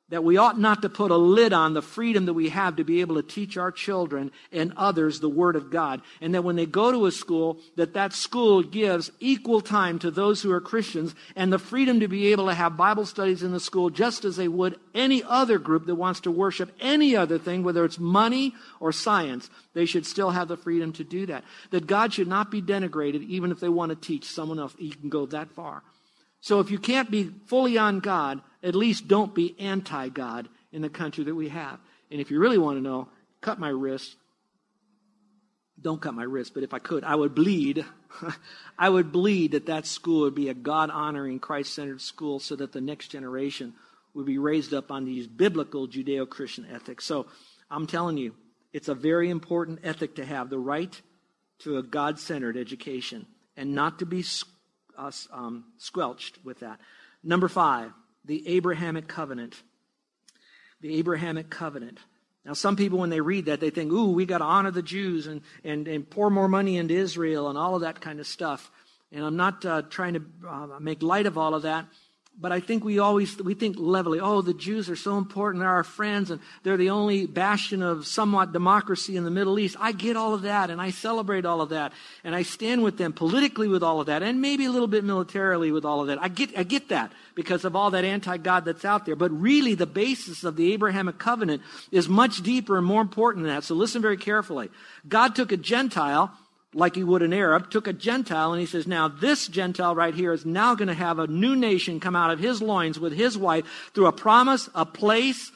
that 0.09 0.23
we 0.23 0.37
ought 0.37 0.59
not 0.59 0.83
to 0.83 0.89
put 0.89 1.09
a 1.09 1.17
lid 1.17 1.51
on 1.51 1.73
the 1.73 1.81
freedom 1.81 2.25
that 2.27 2.33
we 2.33 2.49
have 2.49 2.75
to 2.75 2.83
be 2.83 3.01
able 3.01 3.15
to 3.15 3.23
teach 3.23 3.57
our 3.57 3.71
children 3.71 4.31
and 4.51 4.71
others 4.77 5.19
the 5.19 5.29
word 5.29 5.55
of 5.55 5.71
god. 5.71 6.01
And 6.21 6.35
that 6.35 6.43
when 6.43 6.55
they 6.55 6.67
go 6.67 6.91
to 6.91 7.07
a 7.07 7.11
school 7.11 7.59
that 7.75 7.95
that 7.95 8.13
school 8.13 8.61
gives 8.61 9.11
equal 9.19 9.61
time 9.61 9.97
to 9.99 10.11
those 10.11 10.43
who 10.43 10.51
are 10.51 10.61
christians 10.61 11.15
and 11.35 11.51
the 11.51 11.57
freedom 11.57 11.99
to 12.01 12.07
be 12.07 12.27
able 12.27 12.45
to 12.47 12.53
have 12.53 12.77
bible 12.77 13.05
studies 13.05 13.41
in 13.41 13.51
the 13.51 13.59
school 13.59 13.89
just 13.89 14.25
as 14.25 14.35
they 14.35 14.47
would 14.47 14.79
any 14.93 15.23
other 15.23 15.57
group 15.57 15.87
that 15.87 15.95
wants 15.95 16.19
to 16.21 16.31
worship 16.31 16.71
any 16.79 17.15
other 17.15 17.39
thing 17.39 17.63
whether 17.63 17.83
it's 17.83 17.99
money 17.99 18.53
or 18.79 18.91
science. 18.91 19.49
They 19.73 19.85
should 19.85 20.05
still 20.05 20.29
have 20.29 20.47
the 20.47 20.57
freedom 20.57 20.93
to 20.93 21.03
do 21.03 21.25
that. 21.25 21.43
That 21.71 21.87
god 21.87 22.13
should 22.13 22.27
not 22.27 22.51
be 22.51 22.61
denigrated 22.61 23.27
even 23.27 23.51
if 23.51 23.59
they 23.59 23.69
want 23.69 23.89
to 23.89 23.95
teach 23.95 24.25
someone 24.25 24.59
else. 24.59 24.75
You 24.77 24.91
can 24.91 25.09
go 25.09 25.25
that 25.27 25.49
far 25.49 25.81
so 26.45 26.59
if 26.59 26.69
you 26.69 26.77
can't 26.77 27.09
be 27.09 27.31
fully 27.47 27.79
on 27.79 28.01
God, 28.01 28.39
at 28.61 28.75
least 28.75 29.07
don't 29.07 29.33
be 29.33 29.55
anti 29.57 30.09
God 30.09 30.47
in 30.71 30.83
the 30.83 30.89
country 30.89 31.23
that 31.23 31.33
we 31.33 31.49
have. 31.49 31.79
And 32.11 32.21
if 32.21 32.29
you 32.29 32.39
really 32.39 32.59
want 32.59 32.77
to 32.77 32.83
know, 32.83 33.09
cut 33.41 33.57
my 33.57 33.69
wrist. 33.69 34.15
Don't 35.81 35.99
cut 35.99 36.13
my 36.13 36.21
wrist, 36.21 36.53
but 36.53 36.61
if 36.61 36.71
I 36.71 36.77
could, 36.77 37.03
I 37.03 37.15
would 37.15 37.33
bleed. 37.33 37.83
I 38.77 38.89
would 38.89 39.11
bleed 39.11 39.53
that 39.53 39.65
that 39.65 39.87
school 39.87 40.21
would 40.21 40.35
be 40.35 40.49
a 40.49 40.53
God 40.53 40.91
honoring, 40.91 41.39
Christ 41.39 41.73
centered 41.73 41.99
school 41.99 42.39
so 42.39 42.55
that 42.57 42.73
the 42.73 42.79
next 42.79 43.07
generation 43.07 43.73
would 44.13 44.27
be 44.27 44.37
raised 44.37 44.71
up 44.71 44.91
on 44.91 45.03
these 45.03 45.25
biblical 45.25 45.87
Judeo 45.87 46.29
Christian 46.29 46.67
ethics. 46.71 47.05
So 47.05 47.25
I'm 47.71 47.87
telling 47.87 48.17
you, 48.17 48.35
it's 48.71 48.87
a 48.87 48.93
very 48.93 49.31
important 49.31 49.79
ethic 49.81 50.17
to 50.17 50.25
have 50.25 50.51
the 50.51 50.59
right 50.59 51.01
to 51.61 51.79
a 51.79 51.83
God 51.83 52.19
centered 52.19 52.55
education 52.55 53.25
and 53.57 53.73
not 53.73 53.97
to 53.97 54.05
be 54.05 54.21
us 54.97 55.27
um, 55.31 55.65
squelched 55.77 56.39
with 56.43 56.59
that. 56.59 56.79
Number 57.23 57.47
five, 57.47 57.91
the 58.23 58.47
Abrahamic 58.47 59.07
covenant. 59.07 59.55
The 60.81 60.97
Abrahamic 60.99 61.49
covenant. 61.49 61.99
Now, 62.45 62.53
some 62.53 62.75
people, 62.75 62.99
when 62.99 63.09
they 63.09 63.21
read 63.21 63.45
that, 63.45 63.59
they 63.59 63.71
think, 63.71 63.91
ooh, 63.91 64.11
we 64.11 64.25
got 64.25 64.37
to 64.37 64.43
honor 64.43 64.71
the 64.71 64.83
Jews 64.83 65.25
and, 65.25 65.41
and, 65.63 65.87
and 65.87 66.07
pour 66.07 66.29
more 66.29 66.47
money 66.47 66.77
into 66.77 66.93
Israel 66.93 67.49
and 67.49 67.57
all 67.57 67.75
of 67.75 67.81
that 67.81 68.01
kind 68.01 68.19
of 68.19 68.27
stuff. 68.27 68.71
And 69.11 69.23
I'm 69.23 69.35
not 69.35 69.65
uh, 69.65 69.81
trying 69.83 70.13
to 70.13 70.23
uh, 70.47 70.67
make 70.79 71.01
light 71.01 71.25
of 71.25 71.37
all 71.37 71.55
of 71.55 71.63
that 71.63 71.87
but 72.39 72.51
I 72.51 72.59
think 72.59 72.83
we 72.83 72.99
always 72.99 73.37
we 73.37 73.53
think 73.53 73.77
levelly. 73.79 74.19
Oh, 74.19 74.41
the 74.41 74.53
Jews 74.53 74.89
are 74.89 74.95
so 74.95 75.17
important; 75.17 75.61
they're 75.61 75.69
our 75.69 75.83
friends, 75.83 76.31
and 76.31 76.41
they're 76.63 76.77
the 76.77 76.89
only 76.89 77.25
bastion 77.25 77.81
of 77.81 78.05
somewhat 78.05 78.51
democracy 78.51 79.15
in 79.15 79.23
the 79.23 79.31
Middle 79.31 79.57
East. 79.57 79.77
I 79.79 79.93
get 79.93 80.17
all 80.17 80.33
of 80.33 80.41
that, 80.41 80.69
and 80.69 80.81
I 80.81 80.91
celebrate 80.91 81.45
all 81.45 81.61
of 81.61 81.69
that, 81.69 81.93
and 82.23 82.35
I 82.35 82.43
stand 82.43 82.83
with 82.83 82.97
them 82.97 83.13
politically 83.13 83.67
with 83.67 83.83
all 83.83 84.01
of 84.01 84.07
that, 84.07 84.21
and 84.21 84.41
maybe 84.41 84.65
a 84.65 84.71
little 84.71 84.87
bit 84.87 85.03
militarily 85.03 85.71
with 85.71 85.85
all 85.85 86.01
of 86.01 86.07
that. 86.07 86.21
I 86.21 86.27
get 86.27 86.57
I 86.57 86.63
get 86.63 86.89
that 86.89 87.13
because 87.35 87.63
of 87.63 87.75
all 87.75 87.91
that 87.91 88.03
anti-God 88.03 88.65
that's 88.65 88.85
out 88.85 89.05
there. 89.05 89.15
But 89.15 89.31
really, 89.31 89.75
the 89.75 89.85
basis 89.85 90.43
of 90.43 90.55
the 90.55 90.73
Abrahamic 90.73 91.17
covenant 91.17 91.61
is 91.91 92.09
much 92.09 92.41
deeper 92.43 92.77
and 92.77 92.85
more 92.85 93.01
important 93.01 93.45
than 93.45 93.55
that. 93.55 93.63
So 93.63 93.75
listen 93.75 94.01
very 94.01 94.17
carefully. 94.17 94.69
God 95.07 95.35
took 95.35 95.51
a 95.51 95.57
Gentile 95.57 96.31
like 96.75 96.95
he 96.95 97.03
would 97.03 97.23
an 97.23 97.33
Arab, 97.33 97.71
took 97.71 97.87
a 97.87 97.93
Gentile 97.93 98.51
and 98.51 98.59
he 98.59 98.67
says, 98.67 98.85
now 98.85 99.07
this 99.07 99.47
Gentile 99.47 99.95
right 99.95 100.13
here 100.13 100.33
is 100.33 100.45
now 100.45 100.75
going 100.75 100.89
to 100.89 100.93
have 100.93 101.19
a 101.19 101.27
new 101.27 101.55
nation 101.55 102.01
come 102.01 102.17
out 102.17 102.31
of 102.31 102.39
his 102.39 102.61
loins 102.61 102.99
with 102.99 103.13
his 103.13 103.37
wife 103.37 103.65
through 103.93 104.07
a 104.07 104.11
promise, 104.11 104.69
a 104.75 104.85
place, 104.85 105.51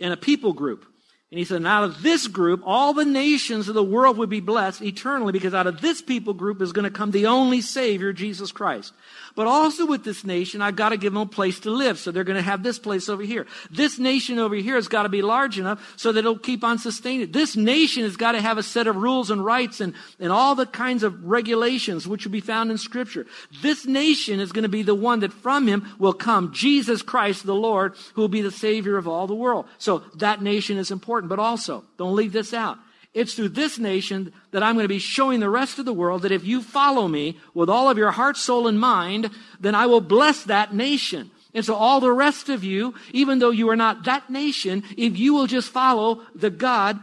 and 0.00 0.14
a 0.14 0.16
people 0.16 0.54
group. 0.54 0.86
And 1.30 1.38
he 1.38 1.44
said, 1.44 1.64
out 1.64 1.84
of 1.84 2.02
this 2.02 2.26
group, 2.26 2.62
all 2.64 2.92
the 2.92 3.04
nations 3.04 3.68
of 3.68 3.74
the 3.74 3.84
world 3.84 4.16
would 4.16 4.30
be 4.30 4.40
blessed 4.40 4.82
eternally 4.82 5.30
because 5.30 5.54
out 5.54 5.68
of 5.68 5.80
this 5.80 6.02
people 6.02 6.32
group 6.32 6.60
is 6.60 6.72
going 6.72 6.84
to 6.84 6.90
come 6.90 7.12
the 7.12 7.26
only 7.26 7.60
Savior, 7.60 8.12
Jesus 8.12 8.50
Christ. 8.50 8.92
But 9.34 9.46
also 9.46 9.86
with 9.86 10.04
this 10.04 10.24
nation, 10.24 10.62
I've 10.62 10.76
got 10.76 10.90
to 10.90 10.96
give 10.96 11.12
them 11.12 11.22
a 11.22 11.26
place 11.26 11.60
to 11.60 11.70
live. 11.70 11.98
So 11.98 12.10
they're 12.10 12.24
going 12.24 12.36
to 12.36 12.42
have 12.42 12.62
this 12.62 12.78
place 12.78 13.08
over 13.08 13.22
here. 13.22 13.46
This 13.70 13.98
nation 13.98 14.38
over 14.38 14.54
here 14.54 14.76
has 14.76 14.88
got 14.88 15.02
to 15.04 15.08
be 15.08 15.22
large 15.22 15.58
enough 15.58 15.94
so 15.96 16.12
that 16.12 16.20
it'll 16.20 16.38
keep 16.38 16.64
on 16.64 16.78
sustaining. 16.78 17.32
This 17.32 17.56
nation 17.56 18.04
has 18.04 18.16
got 18.16 18.32
to 18.32 18.40
have 18.40 18.58
a 18.58 18.62
set 18.62 18.86
of 18.86 18.96
rules 18.96 19.30
and 19.30 19.44
rights 19.44 19.80
and, 19.80 19.94
and 20.18 20.32
all 20.32 20.54
the 20.54 20.66
kinds 20.66 21.02
of 21.02 21.24
regulations 21.24 22.08
which 22.08 22.24
will 22.24 22.32
be 22.32 22.40
found 22.40 22.70
in 22.70 22.78
Scripture. 22.78 23.26
This 23.62 23.86
nation 23.86 24.40
is 24.40 24.52
going 24.52 24.62
to 24.62 24.68
be 24.68 24.82
the 24.82 24.94
one 24.94 25.20
that 25.20 25.32
from 25.32 25.66
him 25.66 25.86
will 25.98 26.14
come 26.14 26.52
Jesus 26.52 27.02
Christ 27.02 27.44
the 27.44 27.54
Lord, 27.54 27.94
who 28.14 28.22
will 28.22 28.28
be 28.28 28.42
the 28.42 28.50
Savior 28.50 28.96
of 28.96 29.06
all 29.06 29.26
the 29.26 29.34
world. 29.34 29.66
So 29.78 29.98
that 30.16 30.42
nation 30.42 30.78
is 30.78 30.90
important 30.90 31.00
important, 31.00 31.28
but 31.28 31.38
also, 31.38 31.84
don't 31.96 32.14
leave 32.14 32.32
this 32.32 32.54
out. 32.54 32.78
It's 33.12 33.34
through 33.34 33.50
this 33.50 33.78
nation 33.78 34.32
that 34.52 34.62
I'm 34.62 34.76
going 34.76 34.84
to 34.84 34.88
be 34.88 35.00
showing 35.00 35.40
the 35.40 35.50
rest 35.50 35.78
of 35.78 35.84
the 35.84 35.92
world 35.92 36.22
that 36.22 36.32
if 36.32 36.44
you 36.44 36.62
follow 36.62 37.08
me 37.08 37.38
with 37.54 37.68
all 37.68 37.90
of 37.90 37.98
your 37.98 38.12
heart, 38.12 38.36
soul, 38.36 38.68
and 38.68 38.78
mind, 38.78 39.30
then 39.58 39.74
I 39.74 39.86
will 39.86 40.00
bless 40.00 40.44
that 40.44 40.74
nation. 40.74 41.30
And 41.52 41.64
so 41.64 41.74
all 41.74 41.98
the 41.98 42.12
rest 42.12 42.48
of 42.48 42.62
you, 42.62 42.94
even 43.12 43.40
though 43.40 43.50
you 43.50 43.68
are 43.70 43.76
not 43.76 44.04
that 44.04 44.30
nation, 44.30 44.84
if 44.96 45.18
you 45.18 45.34
will 45.34 45.48
just 45.48 45.70
follow 45.70 46.22
the 46.34 46.50
God 46.50 47.00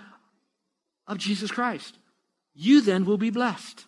of 1.05 1.17
Jesus 1.17 1.51
Christ, 1.51 1.97
you 2.53 2.79
then 2.81 3.05
will 3.05 3.17
be 3.17 3.29
blessed. 3.29 3.85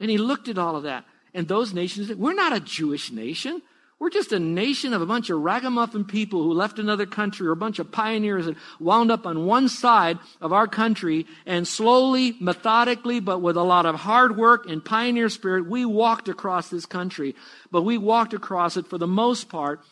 And 0.00 0.10
he 0.10 0.18
looked 0.18 0.48
at 0.48 0.58
all 0.58 0.74
of 0.74 0.82
that. 0.82 1.04
And 1.32 1.46
those 1.46 1.72
nations, 1.72 2.12
we're 2.12 2.34
not 2.34 2.52
a 2.52 2.60
Jewish 2.60 3.12
nation. 3.12 3.62
We're 4.02 4.10
just 4.10 4.32
a 4.32 4.40
nation 4.40 4.94
of 4.94 5.00
a 5.00 5.06
bunch 5.06 5.30
of 5.30 5.38
ragamuffin 5.38 6.04
people 6.04 6.42
who 6.42 6.54
left 6.54 6.80
another 6.80 7.06
country 7.06 7.46
or 7.46 7.52
a 7.52 7.56
bunch 7.56 7.78
of 7.78 7.92
pioneers 7.92 8.48
and 8.48 8.56
wound 8.80 9.12
up 9.12 9.26
on 9.26 9.46
one 9.46 9.68
side 9.68 10.18
of 10.40 10.52
our 10.52 10.66
country 10.66 11.24
and 11.46 11.68
slowly, 11.68 12.34
methodically, 12.40 13.20
but 13.20 13.38
with 13.38 13.56
a 13.56 13.62
lot 13.62 13.86
of 13.86 13.94
hard 13.94 14.36
work 14.36 14.68
and 14.68 14.84
pioneer 14.84 15.28
spirit, 15.28 15.70
we 15.70 15.84
walked 15.84 16.28
across 16.28 16.68
this 16.68 16.84
country. 16.84 17.36
But 17.70 17.82
we 17.82 17.96
walked 17.96 18.34
across 18.34 18.76
it 18.76 18.88
for 18.88 18.98
the 18.98 19.06
most 19.06 19.48
part 19.48 19.82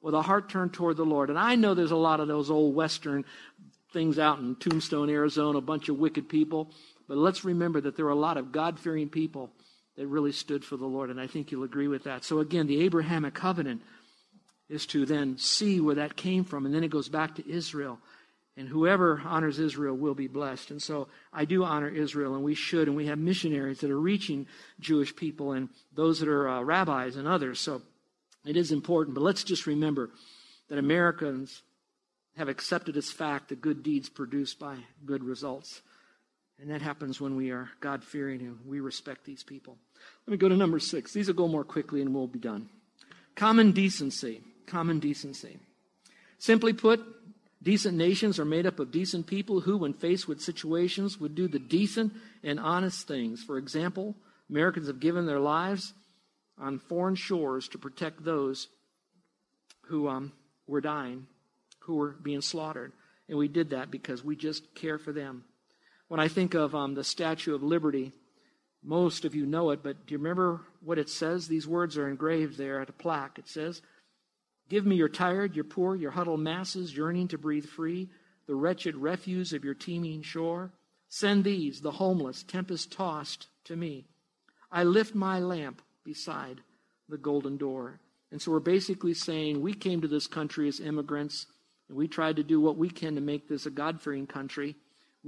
with 0.00 0.14
a 0.14 0.22
heart 0.22 0.48
turned 0.48 0.72
toward 0.72 0.96
the 0.96 1.04
Lord. 1.04 1.28
And 1.28 1.38
I 1.38 1.54
know 1.54 1.74
there's 1.74 1.90
a 1.90 1.96
lot 1.96 2.20
of 2.20 2.26
those 2.26 2.50
old 2.50 2.74
Western 2.74 3.26
things 3.92 4.18
out 4.18 4.38
in 4.38 4.56
Tombstone, 4.56 5.10
Arizona, 5.10 5.58
a 5.58 5.60
bunch 5.60 5.90
of 5.90 5.98
wicked 5.98 6.30
people. 6.30 6.72
But 7.06 7.18
let's 7.18 7.44
remember 7.44 7.82
that 7.82 7.96
there 7.96 8.06
are 8.06 8.12
a 8.12 8.14
lot 8.14 8.38
of 8.38 8.50
God 8.50 8.80
fearing 8.80 9.10
people 9.10 9.50
that 9.98 10.06
really 10.06 10.30
stood 10.30 10.64
for 10.64 10.76
the 10.76 10.86
Lord. 10.86 11.10
And 11.10 11.20
I 11.20 11.26
think 11.26 11.50
you'll 11.50 11.64
agree 11.64 11.88
with 11.88 12.04
that. 12.04 12.24
So 12.24 12.38
again, 12.38 12.68
the 12.68 12.82
Abrahamic 12.84 13.34
covenant 13.34 13.82
is 14.68 14.86
to 14.86 15.04
then 15.04 15.36
see 15.38 15.80
where 15.80 15.96
that 15.96 16.16
came 16.16 16.44
from. 16.44 16.64
And 16.64 16.74
then 16.74 16.84
it 16.84 16.90
goes 16.90 17.08
back 17.08 17.34
to 17.34 17.50
Israel. 17.50 17.98
And 18.56 18.68
whoever 18.68 19.20
honors 19.24 19.58
Israel 19.58 19.96
will 19.96 20.14
be 20.14 20.28
blessed. 20.28 20.70
And 20.70 20.80
so 20.80 21.08
I 21.32 21.44
do 21.44 21.64
honor 21.64 21.88
Israel, 21.88 22.36
and 22.36 22.44
we 22.44 22.54
should. 22.54 22.86
And 22.86 22.96
we 22.96 23.06
have 23.06 23.18
missionaries 23.18 23.80
that 23.80 23.90
are 23.90 24.00
reaching 24.00 24.46
Jewish 24.78 25.14
people 25.14 25.50
and 25.50 25.68
those 25.92 26.20
that 26.20 26.28
are 26.28 26.48
uh, 26.48 26.62
rabbis 26.62 27.16
and 27.16 27.26
others. 27.26 27.58
So 27.58 27.82
it 28.46 28.56
is 28.56 28.70
important. 28.70 29.16
But 29.16 29.24
let's 29.24 29.42
just 29.42 29.66
remember 29.66 30.10
that 30.68 30.78
Americans 30.78 31.62
have 32.36 32.48
accepted 32.48 32.96
as 32.96 33.10
fact 33.10 33.48
that 33.48 33.60
good 33.60 33.82
deeds 33.82 34.08
produce 34.08 34.54
by 34.54 34.76
good 35.04 35.24
results. 35.24 35.82
And 36.60 36.70
that 36.70 36.82
happens 36.82 37.20
when 37.20 37.36
we 37.36 37.50
are 37.50 37.70
God 37.80 38.02
fearing 38.02 38.40
and 38.40 38.58
we 38.66 38.80
respect 38.80 39.24
these 39.24 39.44
people. 39.44 39.76
Let 40.26 40.32
me 40.32 40.38
go 40.38 40.48
to 40.48 40.56
number 40.56 40.80
six. 40.80 41.12
These 41.12 41.28
will 41.28 41.34
go 41.34 41.48
more 41.48 41.64
quickly 41.64 42.02
and 42.02 42.14
we'll 42.14 42.26
be 42.26 42.38
done. 42.38 42.68
Common 43.36 43.72
decency. 43.72 44.42
Common 44.66 44.98
decency. 44.98 45.58
Simply 46.38 46.72
put, 46.72 47.00
decent 47.62 47.96
nations 47.96 48.38
are 48.38 48.44
made 48.44 48.66
up 48.66 48.80
of 48.80 48.90
decent 48.90 49.26
people 49.26 49.60
who, 49.60 49.78
when 49.78 49.92
faced 49.92 50.26
with 50.26 50.40
situations, 50.40 51.18
would 51.18 51.34
do 51.34 51.48
the 51.48 51.58
decent 51.58 52.12
and 52.42 52.58
honest 52.58 53.06
things. 53.06 53.42
For 53.42 53.58
example, 53.58 54.16
Americans 54.50 54.88
have 54.88 55.00
given 55.00 55.26
their 55.26 55.40
lives 55.40 55.92
on 56.58 56.78
foreign 56.78 57.14
shores 57.14 57.68
to 57.68 57.78
protect 57.78 58.24
those 58.24 58.68
who 59.86 60.08
um, 60.08 60.32
were 60.66 60.80
dying, 60.80 61.26
who 61.80 61.96
were 61.96 62.10
being 62.10 62.40
slaughtered. 62.40 62.92
And 63.28 63.38
we 63.38 63.48
did 63.48 63.70
that 63.70 63.90
because 63.90 64.24
we 64.24 64.36
just 64.36 64.74
care 64.74 64.98
for 64.98 65.12
them. 65.12 65.44
When 66.08 66.20
I 66.20 66.28
think 66.28 66.54
of 66.54 66.74
um, 66.74 66.94
the 66.94 67.04
Statue 67.04 67.54
of 67.54 67.62
Liberty, 67.62 68.12
most 68.82 69.24
of 69.24 69.34
you 69.34 69.44
know 69.44 69.70
it, 69.70 69.82
but 69.82 70.06
do 70.06 70.12
you 70.12 70.18
remember 70.18 70.62
what 70.82 70.98
it 70.98 71.08
says? 71.08 71.46
These 71.46 71.66
words 71.66 71.98
are 71.98 72.08
engraved 72.08 72.56
there 72.56 72.80
at 72.80 72.88
a 72.88 72.92
plaque. 72.92 73.38
It 73.38 73.48
says, 73.48 73.82
Give 74.68 74.86
me 74.86 74.96
your 74.96 75.08
tired, 75.08 75.54
your 75.54 75.64
poor, 75.64 75.96
your 75.96 76.10
huddled 76.10 76.40
masses 76.40 76.96
yearning 76.96 77.28
to 77.28 77.38
breathe 77.38 77.66
free, 77.66 78.08
the 78.46 78.54
wretched 78.54 78.96
refuse 78.96 79.52
of 79.52 79.64
your 79.64 79.74
teeming 79.74 80.22
shore. 80.22 80.70
Send 81.08 81.44
these, 81.44 81.80
the 81.80 81.92
homeless, 81.92 82.42
tempest 82.42 82.92
tossed, 82.92 83.48
to 83.64 83.76
me. 83.76 84.06
I 84.70 84.84
lift 84.84 85.14
my 85.14 85.38
lamp 85.38 85.82
beside 86.04 86.60
the 87.08 87.18
golden 87.18 87.56
door. 87.56 88.00
And 88.30 88.40
so 88.40 88.50
we're 88.50 88.60
basically 88.60 89.14
saying 89.14 89.60
we 89.60 89.72
came 89.72 90.02
to 90.02 90.08
this 90.08 90.26
country 90.26 90.68
as 90.68 90.80
immigrants, 90.80 91.46
and 91.88 91.96
we 91.96 92.08
tried 92.08 92.36
to 92.36 92.42
do 92.42 92.60
what 92.60 92.76
we 92.76 92.90
can 92.90 93.14
to 93.14 93.20
make 93.20 93.48
this 93.48 93.64
a 93.64 93.70
God 93.70 94.00
fearing 94.00 94.26
country. 94.26 94.76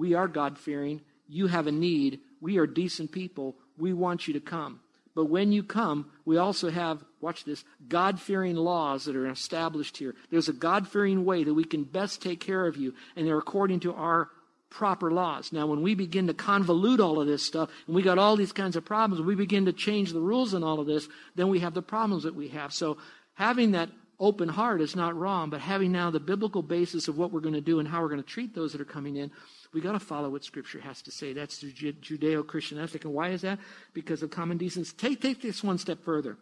We 0.01 0.15
are 0.15 0.29
God 0.29 0.57
fearing. 0.57 1.03
You 1.29 1.49
have 1.49 1.67
a 1.67 1.73
need. 1.73 2.21
We 2.41 2.57
are 2.57 2.67
decent 2.67 3.13
people. 3.13 3.57
We 3.77 3.93
want 3.93 4.27
you 4.27 4.33
to 4.33 4.41
come. 4.41 4.81
But 5.15 5.27
when 5.27 5.53
you 5.53 5.63
come, 5.63 6.11
we 6.25 6.39
also 6.39 6.71
have, 6.71 7.05
watch 7.21 7.45
this, 7.45 7.65
God 7.87 8.19
fearing 8.19 8.57
laws 8.57 9.05
that 9.05 9.15
are 9.15 9.29
established 9.29 9.99
here. 9.99 10.15
There's 10.31 10.49
a 10.49 10.55
God 10.55 10.89
fearing 10.89 11.27
way 11.27 11.45
that 11.45 11.53
we 11.53 11.65
can 11.65 11.85
best 11.85 12.23
take 12.23 12.41
care 12.41 12.67
of 12.67 12.79
you, 12.79 12.95
and 13.15 13.27
they're 13.27 13.37
according 13.37 13.81
to 13.81 13.93
our 13.93 14.31
proper 14.71 15.11
laws. 15.11 15.53
Now, 15.53 15.67
when 15.67 15.83
we 15.83 15.95
begin 15.95 16.29
to 16.29 16.35
convolute 16.35 17.01
all 17.01 17.21
of 17.21 17.27
this 17.27 17.45
stuff, 17.45 17.69
and 17.87 17.95
we 17.95 18.01
got 18.01 18.17
all 18.17 18.37
these 18.37 18.53
kinds 18.53 18.77
of 18.77 18.87
problems, 18.87 19.23
we 19.23 19.35
begin 19.35 19.67
to 19.67 19.73
change 19.75 20.15
the 20.15 20.21
rules 20.21 20.55
and 20.55 20.65
all 20.65 20.81
of 20.81 20.87
this, 20.87 21.09
then 21.35 21.49
we 21.49 21.59
have 21.59 21.75
the 21.75 21.83
problems 21.83 22.23
that 22.23 22.35
we 22.35 22.49
have. 22.49 22.73
So, 22.73 22.97
having 23.35 23.73
that 23.73 23.91
open 24.19 24.49
heart 24.49 24.81
is 24.81 24.97
not 24.97 25.15
wrong, 25.15 25.51
but 25.51 25.61
having 25.61 25.93
now 25.93 26.11
the 26.11 26.21
biblical 26.21 26.63
basis 26.63 27.07
of 27.07 27.19
what 27.19 27.33
we're 27.33 27.41
going 27.41 27.55
to 27.55 27.61
do 27.61 27.81
and 27.81 27.89
how 27.89 28.01
we're 28.01 28.09
going 28.09 28.23
to 28.23 28.27
treat 28.27 28.55
those 28.55 28.73
that 28.73 28.81
are 28.81 28.87
coming 28.87 29.17
in 29.17 29.31
we 29.73 29.81
got 29.81 29.93
to 29.93 30.01
follow 30.01 30.31
what 30.31 30.45
Scripture 30.45 30.81
has 30.81 31.01
to 31.03 31.11
say. 31.11 31.33
That's 31.33 31.59
the 31.59 31.73
Judeo 31.73 32.47
Christian 32.47 32.79
ethic. 32.79 33.05
And 33.05 33.15
why 33.15 33.29
is 33.29 33.43
that? 33.43 33.59
Because 33.95 34.23
of 34.23 34.31
common 34.31 34.59
decency. 34.59 34.95
Take, 34.97 35.21
take 35.21 35.41
this 35.41 35.63
one 35.63 35.79
step 35.79 36.03
further. 36.05 36.37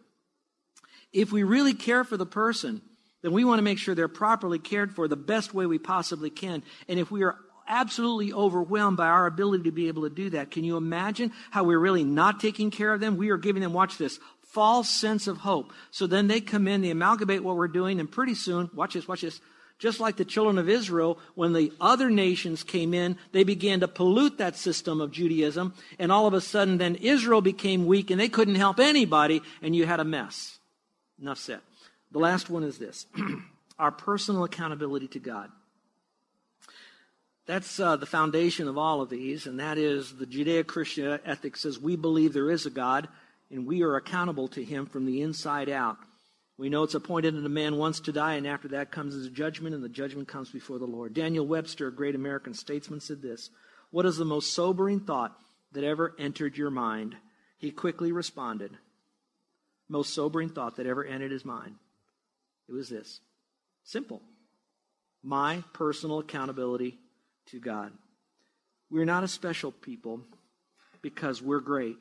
If 1.13 1.31
we 1.31 1.43
really 1.43 1.73
care 1.73 2.03
for 2.03 2.17
the 2.17 2.25
person, 2.25 2.81
then 3.21 3.31
we 3.31 3.43
want 3.43 3.59
to 3.59 3.63
make 3.63 3.77
sure 3.77 3.93
they're 3.93 4.07
properly 4.07 4.59
cared 4.59 4.93
for 4.93 5.07
the 5.07 5.15
best 5.15 5.53
way 5.53 5.65
we 5.65 5.77
possibly 5.77 6.29
can. 6.29 6.63
And 6.87 6.99
if 6.99 7.11
we 7.11 7.23
are 7.23 7.35
absolutely 7.67 8.33
overwhelmed 8.33 8.97
by 8.97 9.07
our 9.07 9.27
ability 9.27 9.65
to 9.65 9.71
be 9.71 9.87
able 9.87 10.03
to 10.03 10.09
do 10.09 10.31
that, 10.31 10.49
can 10.49 10.63
you 10.63 10.77
imagine 10.77 11.31
how 11.51 11.63
we're 11.63 11.79
really 11.79 12.03
not 12.03 12.39
taking 12.39 12.71
care 12.71 12.93
of 12.93 12.99
them? 12.99 13.17
We 13.17 13.29
are 13.29 13.37
giving 13.37 13.61
them, 13.61 13.73
watch 13.73 13.97
this, 13.97 14.19
false 14.43 14.89
sense 14.89 15.27
of 15.27 15.37
hope. 15.37 15.71
So 15.91 16.07
then 16.07 16.27
they 16.27 16.41
come 16.41 16.67
in, 16.67 16.81
they 16.81 16.89
amalgamate 16.89 17.43
what 17.43 17.55
we're 17.55 17.67
doing, 17.67 17.99
and 17.99 18.11
pretty 18.11 18.33
soon, 18.33 18.71
watch 18.73 18.93
this, 18.93 19.07
watch 19.07 19.21
this, 19.21 19.39
just 19.79 20.01
like 20.01 20.17
the 20.17 20.25
children 20.25 20.57
of 20.57 20.69
Israel, 20.69 21.17
when 21.35 21.53
the 21.53 21.71
other 21.79 22.09
nations 22.09 22.63
came 22.63 22.93
in, 22.93 23.17
they 23.31 23.45
began 23.45 23.79
to 23.79 23.87
pollute 23.87 24.37
that 24.37 24.57
system 24.57 24.99
of 24.99 25.11
Judaism, 25.11 25.73
and 25.97 26.11
all 26.11 26.27
of 26.27 26.33
a 26.33 26.41
sudden 26.41 26.77
then 26.77 26.95
Israel 26.95 27.41
became 27.41 27.87
weak 27.87 28.11
and 28.11 28.19
they 28.19 28.29
couldn't 28.29 28.55
help 28.55 28.79
anybody, 28.79 29.41
and 29.61 29.73
you 29.73 29.85
had 29.85 30.01
a 30.01 30.05
mess. 30.05 30.59
Enough 31.21 31.39
said. 31.39 31.61
The 32.11 32.19
last 32.19 32.49
one 32.49 32.63
is 32.63 32.77
this 32.77 33.05
our 33.79 33.91
personal 33.91 34.43
accountability 34.43 35.07
to 35.09 35.19
God. 35.19 35.49
That's 37.45 37.79
uh, 37.79 37.95
the 37.95 38.05
foundation 38.05 38.67
of 38.67 38.77
all 38.77 39.01
of 39.01 39.09
these, 39.09 39.47
and 39.47 39.59
that 39.59 39.77
is 39.77 40.17
the 40.17 40.27
Judeo 40.27 40.67
Christian 40.67 41.19
ethic 41.25 41.57
says 41.57 41.79
we 41.79 41.95
believe 41.95 42.33
there 42.33 42.51
is 42.51 42.65
a 42.65 42.69
God, 42.69 43.07
and 43.49 43.65
we 43.65 43.81
are 43.81 43.95
accountable 43.95 44.49
to 44.49 44.63
Him 44.63 44.85
from 44.85 45.05
the 45.05 45.21
inside 45.21 45.69
out. 45.69 45.97
We 46.59 46.67
know 46.67 46.83
it's 46.83 46.93
appointed 46.93 47.35
that 47.35 47.45
a 47.45 47.49
man 47.49 47.77
once 47.77 48.01
to 48.01 48.11
die, 48.11 48.33
and 48.33 48.45
after 48.45 48.67
that 48.67 48.91
comes 48.91 49.13
his 49.13 49.29
judgment, 49.29 49.73
and 49.73 49.81
the 49.81 49.87
judgment 49.87 50.27
comes 50.27 50.49
before 50.49 50.77
the 50.77 50.85
Lord. 50.85 51.13
Daniel 51.13 51.47
Webster, 51.47 51.87
a 51.87 51.91
great 51.91 52.15
American 52.15 52.53
statesman, 52.53 52.99
said 52.99 53.21
this 53.21 53.49
What 53.91 54.05
is 54.05 54.17
the 54.17 54.25
most 54.25 54.51
sobering 54.51 54.99
thought 54.99 55.37
that 55.71 55.85
ever 55.85 56.13
entered 56.19 56.57
your 56.57 56.69
mind? 56.69 57.15
He 57.59 57.71
quickly 57.71 58.11
responded, 58.11 58.71
Most 59.87 60.13
sobering 60.13 60.49
thought 60.49 60.75
that 60.75 60.85
ever 60.85 61.05
entered 61.05 61.31
his 61.31 61.45
mind. 61.45 61.75
It 62.67 62.73
was 62.73 62.89
this 62.89 63.21
simple 63.85 64.21
my 65.23 65.63
personal 65.71 66.19
accountability 66.19 66.99
to 67.51 67.61
God. 67.61 67.93
We're 68.91 69.05
not 69.05 69.23
a 69.23 69.29
special 69.29 69.71
people 69.71 70.25
because 71.01 71.41
we're 71.41 71.61
great. 71.61 71.95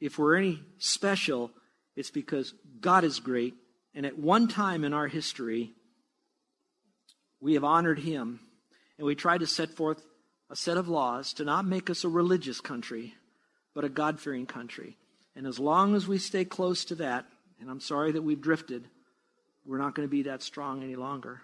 If 0.00 0.20
we're 0.20 0.36
any 0.36 0.62
special, 0.78 1.50
it's 1.96 2.10
because 2.10 2.54
God 2.80 3.04
is 3.04 3.20
great. 3.20 3.54
And 3.94 4.06
at 4.06 4.18
one 4.18 4.48
time 4.48 4.84
in 4.84 4.92
our 4.92 5.08
history, 5.08 5.72
we 7.40 7.54
have 7.54 7.64
honored 7.64 7.98
Him. 7.98 8.40
And 8.98 9.06
we 9.06 9.14
tried 9.14 9.38
to 9.38 9.46
set 9.46 9.70
forth 9.70 10.04
a 10.50 10.56
set 10.56 10.76
of 10.76 10.88
laws 10.88 11.32
to 11.34 11.44
not 11.44 11.64
make 11.64 11.88
us 11.88 12.04
a 12.04 12.08
religious 12.08 12.60
country, 12.60 13.14
but 13.74 13.84
a 13.84 13.88
God 13.88 14.20
fearing 14.20 14.46
country. 14.46 14.96
And 15.34 15.46
as 15.46 15.58
long 15.58 15.94
as 15.94 16.06
we 16.06 16.18
stay 16.18 16.44
close 16.44 16.84
to 16.86 16.96
that, 16.96 17.24
and 17.60 17.70
I'm 17.70 17.80
sorry 17.80 18.12
that 18.12 18.22
we've 18.22 18.40
drifted, 18.40 18.84
we're 19.64 19.78
not 19.78 19.94
going 19.94 20.06
to 20.06 20.10
be 20.10 20.24
that 20.24 20.42
strong 20.42 20.82
any 20.82 20.96
longer. 20.96 21.40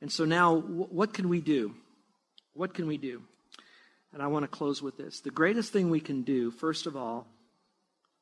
And 0.00 0.12
so 0.12 0.24
now, 0.24 0.56
what 0.56 1.12
can 1.12 1.28
we 1.28 1.40
do? 1.40 1.74
What 2.52 2.74
can 2.74 2.86
we 2.86 2.96
do? 2.96 3.22
And 4.12 4.22
I 4.22 4.28
want 4.28 4.44
to 4.44 4.48
close 4.48 4.82
with 4.82 4.96
this. 4.96 5.20
The 5.20 5.30
greatest 5.30 5.72
thing 5.72 5.90
we 5.90 6.00
can 6.00 6.22
do, 6.22 6.50
first 6.50 6.86
of 6.86 6.96
all, 6.96 7.26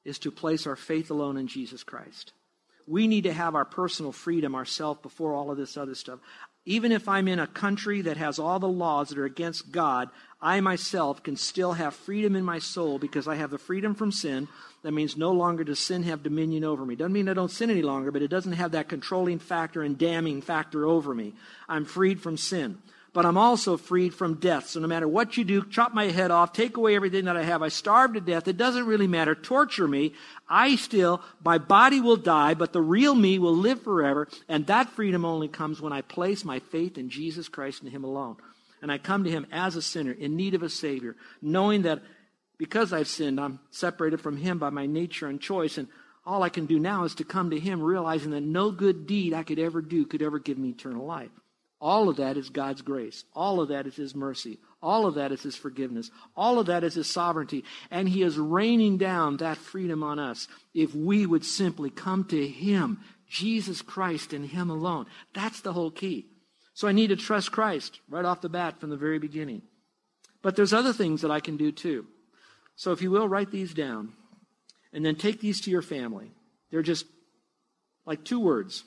is 0.06 0.18
to 0.20 0.30
place 0.30 0.66
our 0.66 0.76
faith 0.76 1.10
alone 1.10 1.36
in 1.36 1.48
Jesus 1.48 1.82
Christ. 1.82 2.32
We 2.86 3.08
need 3.08 3.24
to 3.24 3.32
have 3.32 3.54
our 3.56 3.64
personal 3.64 4.12
freedom 4.12 4.54
ourselves 4.54 5.00
before 5.02 5.34
all 5.34 5.50
of 5.50 5.58
this 5.58 5.76
other 5.76 5.96
stuff. 5.96 6.20
Even 6.64 6.92
if 6.92 7.08
I'm 7.08 7.28
in 7.28 7.38
a 7.38 7.46
country 7.46 8.02
that 8.02 8.16
has 8.16 8.38
all 8.38 8.58
the 8.58 8.68
laws 8.68 9.08
that 9.08 9.18
are 9.18 9.24
against 9.24 9.70
God, 9.70 10.08
I 10.40 10.60
myself 10.60 11.22
can 11.22 11.36
still 11.36 11.72
have 11.72 11.94
freedom 11.94 12.36
in 12.36 12.44
my 12.44 12.58
soul 12.58 12.98
because 12.98 13.26
I 13.28 13.36
have 13.36 13.50
the 13.50 13.58
freedom 13.58 13.94
from 13.94 14.12
sin. 14.12 14.48
That 14.82 14.92
means 14.92 15.16
no 15.16 15.32
longer 15.32 15.64
does 15.64 15.78
sin 15.78 16.04
have 16.04 16.22
dominion 16.22 16.64
over 16.64 16.84
me. 16.84 16.94
Doesn't 16.94 17.12
mean 17.12 17.28
I 17.28 17.34
don't 17.34 17.50
sin 17.50 17.70
any 17.70 17.82
longer, 17.82 18.12
but 18.12 18.22
it 18.22 18.28
doesn't 18.28 18.52
have 18.52 18.72
that 18.72 18.88
controlling 18.88 19.38
factor 19.38 19.82
and 19.82 19.98
damning 19.98 20.42
factor 20.42 20.86
over 20.86 21.14
me. 21.14 21.34
I'm 21.68 21.84
freed 21.84 22.20
from 22.20 22.36
sin. 22.36 22.78
But 23.16 23.24
I'm 23.24 23.38
also 23.38 23.78
freed 23.78 24.12
from 24.12 24.34
death. 24.34 24.66
So 24.66 24.78
no 24.78 24.86
matter 24.86 25.08
what 25.08 25.38
you 25.38 25.44
do, 25.44 25.64
chop 25.64 25.94
my 25.94 26.08
head 26.08 26.30
off, 26.30 26.52
take 26.52 26.76
away 26.76 26.94
everything 26.94 27.24
that 27.24 27.36
I 27.38 27.44
have, 27.44 27.62
I 27.62 27.68
starve 27.68 28.12
to 28.12 28.20
death. 28.20 28.46
It 28.46 28.58
doesn't 28.58 28.84
really 28.84 29.06
matter. 29.06 29.34
Torture 29.34 29.88
me. 29.88 30.12
I 30.50 30.76
still, 30.76 31.22
my 31.42 31.56
body 31.56 31.98
will 31.98 32.18
die, 32.18 32.52
but 32.52 32.74
the 32.74 32.82
real 32.82 33.14
me 33.14 33.38
will 33.38 33.56
live 33.56 33.80
forever. 33.80 34.28
And 34.50 34.66
that 34.66 34.90
freedom 34.90 35.24
only 35.24 35.48
comes 35.48 35.80
when 35.80 35.94
I 35.94 36.02
place 36.02 36.44
my 36.44 36.58
faith 36.58 36.98
in 36.98 37.08
Jesus 37.08 37.48
Christ 37.48 37.80
and 37.80 37.90
Him 37.90 38.04
alone. 38.04 38.36
And 38.82 38.92
I 38.92 38.98
come 38.98 39.24
to 39.24 39.30
Him 39.30 39.46
as 39.50 39.76
a 39.76 39.82
sinner 39.82 40.12
in 40.12 40.36
need 40.36 40.52
of 40.52 40.62
a 40.62 40.68
Savior, 40.68 41.16
knowing 41.40 41.82
that 41.82 42.02
because 42.58 42.92
I've 42.92 43.08
sinned, 43.08 43.40
I'm 43.40 43.60
separated 43.70 44.20
from 44.20 44.36
Him 44.36 44.58
by 44.58 44.68
my 44.68 44.84
nature 44.84 45.26
and 45.26 45.40
choice. 45.40 45.78
And 45.78 45.88
all 46.26 46.42
I 46.42 46.50
can 46.50 46.66
do 46.66 46.78
now 46.78 47.04
is 47.04 47.14
to 47.14 47.24
come 47.24 47.48
to 47.48 47.58
Him, 47.58 47.82
realizing 47.82 48.32
that 48.32 48.42
no 48.42 48.70
good 48.70 49.06
deed 49.06 49.32
I 49.32 49.42
could 49.42 49.58
ever 49.58 49.80
do 49.80 50.04
could 50.04 50.20
ever 50.20 50.38
give 50.38 50.58
me 50.58 50.68
eternal 50.68 51.06
life. 51.06 51.30
All 51.80 52.08
of 52.08 52.16
that 52.16 52.36
is 52.36 52.48
God's 52.48 52.82
grace. 52.82 53.24
All 53.34 53.60
of 53.60 53.68
that 53.68 53.86
is 53.86 53.96
His 53.96 54.14
mercy. 54.14 54.58
All 54.82 55.06
of 55.06 55.16
that 55.16 55.32
is 55.32 55.42
His 55.42 55.56
forgiveness. 55.56 56.10
All 56.34 56.58
of 56.58 56.66
that 56.66 56.84
is 56.84 56.94
His 56.94 57.06
sovereignty. 57.06 57.64
And 57.90 58.08
He 58.08 58.22
is 58.22 58.38
raining 58.38 58.96
down 58.96 59.36
that 59.38 59.58
freedom 59.58 60.02
on 60.02 60.18
us 60.18 60.48
if 60.74 60.94
we 60.94 61.26
would 61.26 61.44
simply 61.44 61.90
come 61.90 62.24
to 62.24 62.48
Him, 62.48 63.00
Jesus 63.28 63.82
Christ, 63.82 64.32
and 64.32 64.46
Him 64.46 64.70
alone. 64.70 65.06
That's 65.34 65.60
the 65.60 65.74
whole 65.74 65.90
key. 65.90 66.26
So 66.72 66.88
I 66.88 66.92
need 66.92 67.08
to 67.08 67.16
trust 67.16 67.52
Christ 67.52 68.00
right 68.08 68.24
off 68.24 68.40
the 68.40 68.48
bat 68.48 68.80
from 68.80 68.90
the 68.90 68.96
very 68.96 69.18
beginning. 69.18 69.62
But 70.42 70.56
there's 70.56 70.72
other 70.72 70.92
things 70.92 71.22
that 71.22 71.30
I 71.30 71.40
can 71.40 71.56
do 71.56 71.72
too. 71.72 72.06
So 72.74 72.92
if 72.92 73.02
you 73.02 73.10
will, 73.10 73.28
write 73.28 73.50
these 73.50 73.74
down. 73.74 74.12
And 74.92 75.04
then 75.04 75.16
take 75.16 75.40
these 75.40 75.60
to 75.62 75.70
your 75.70 75.82
family. 75.82 76.32
They're 76.70 76.82
just 76.82 77.04
like 78.06 78.24
two 78.24 78.40
words 78.40 78.84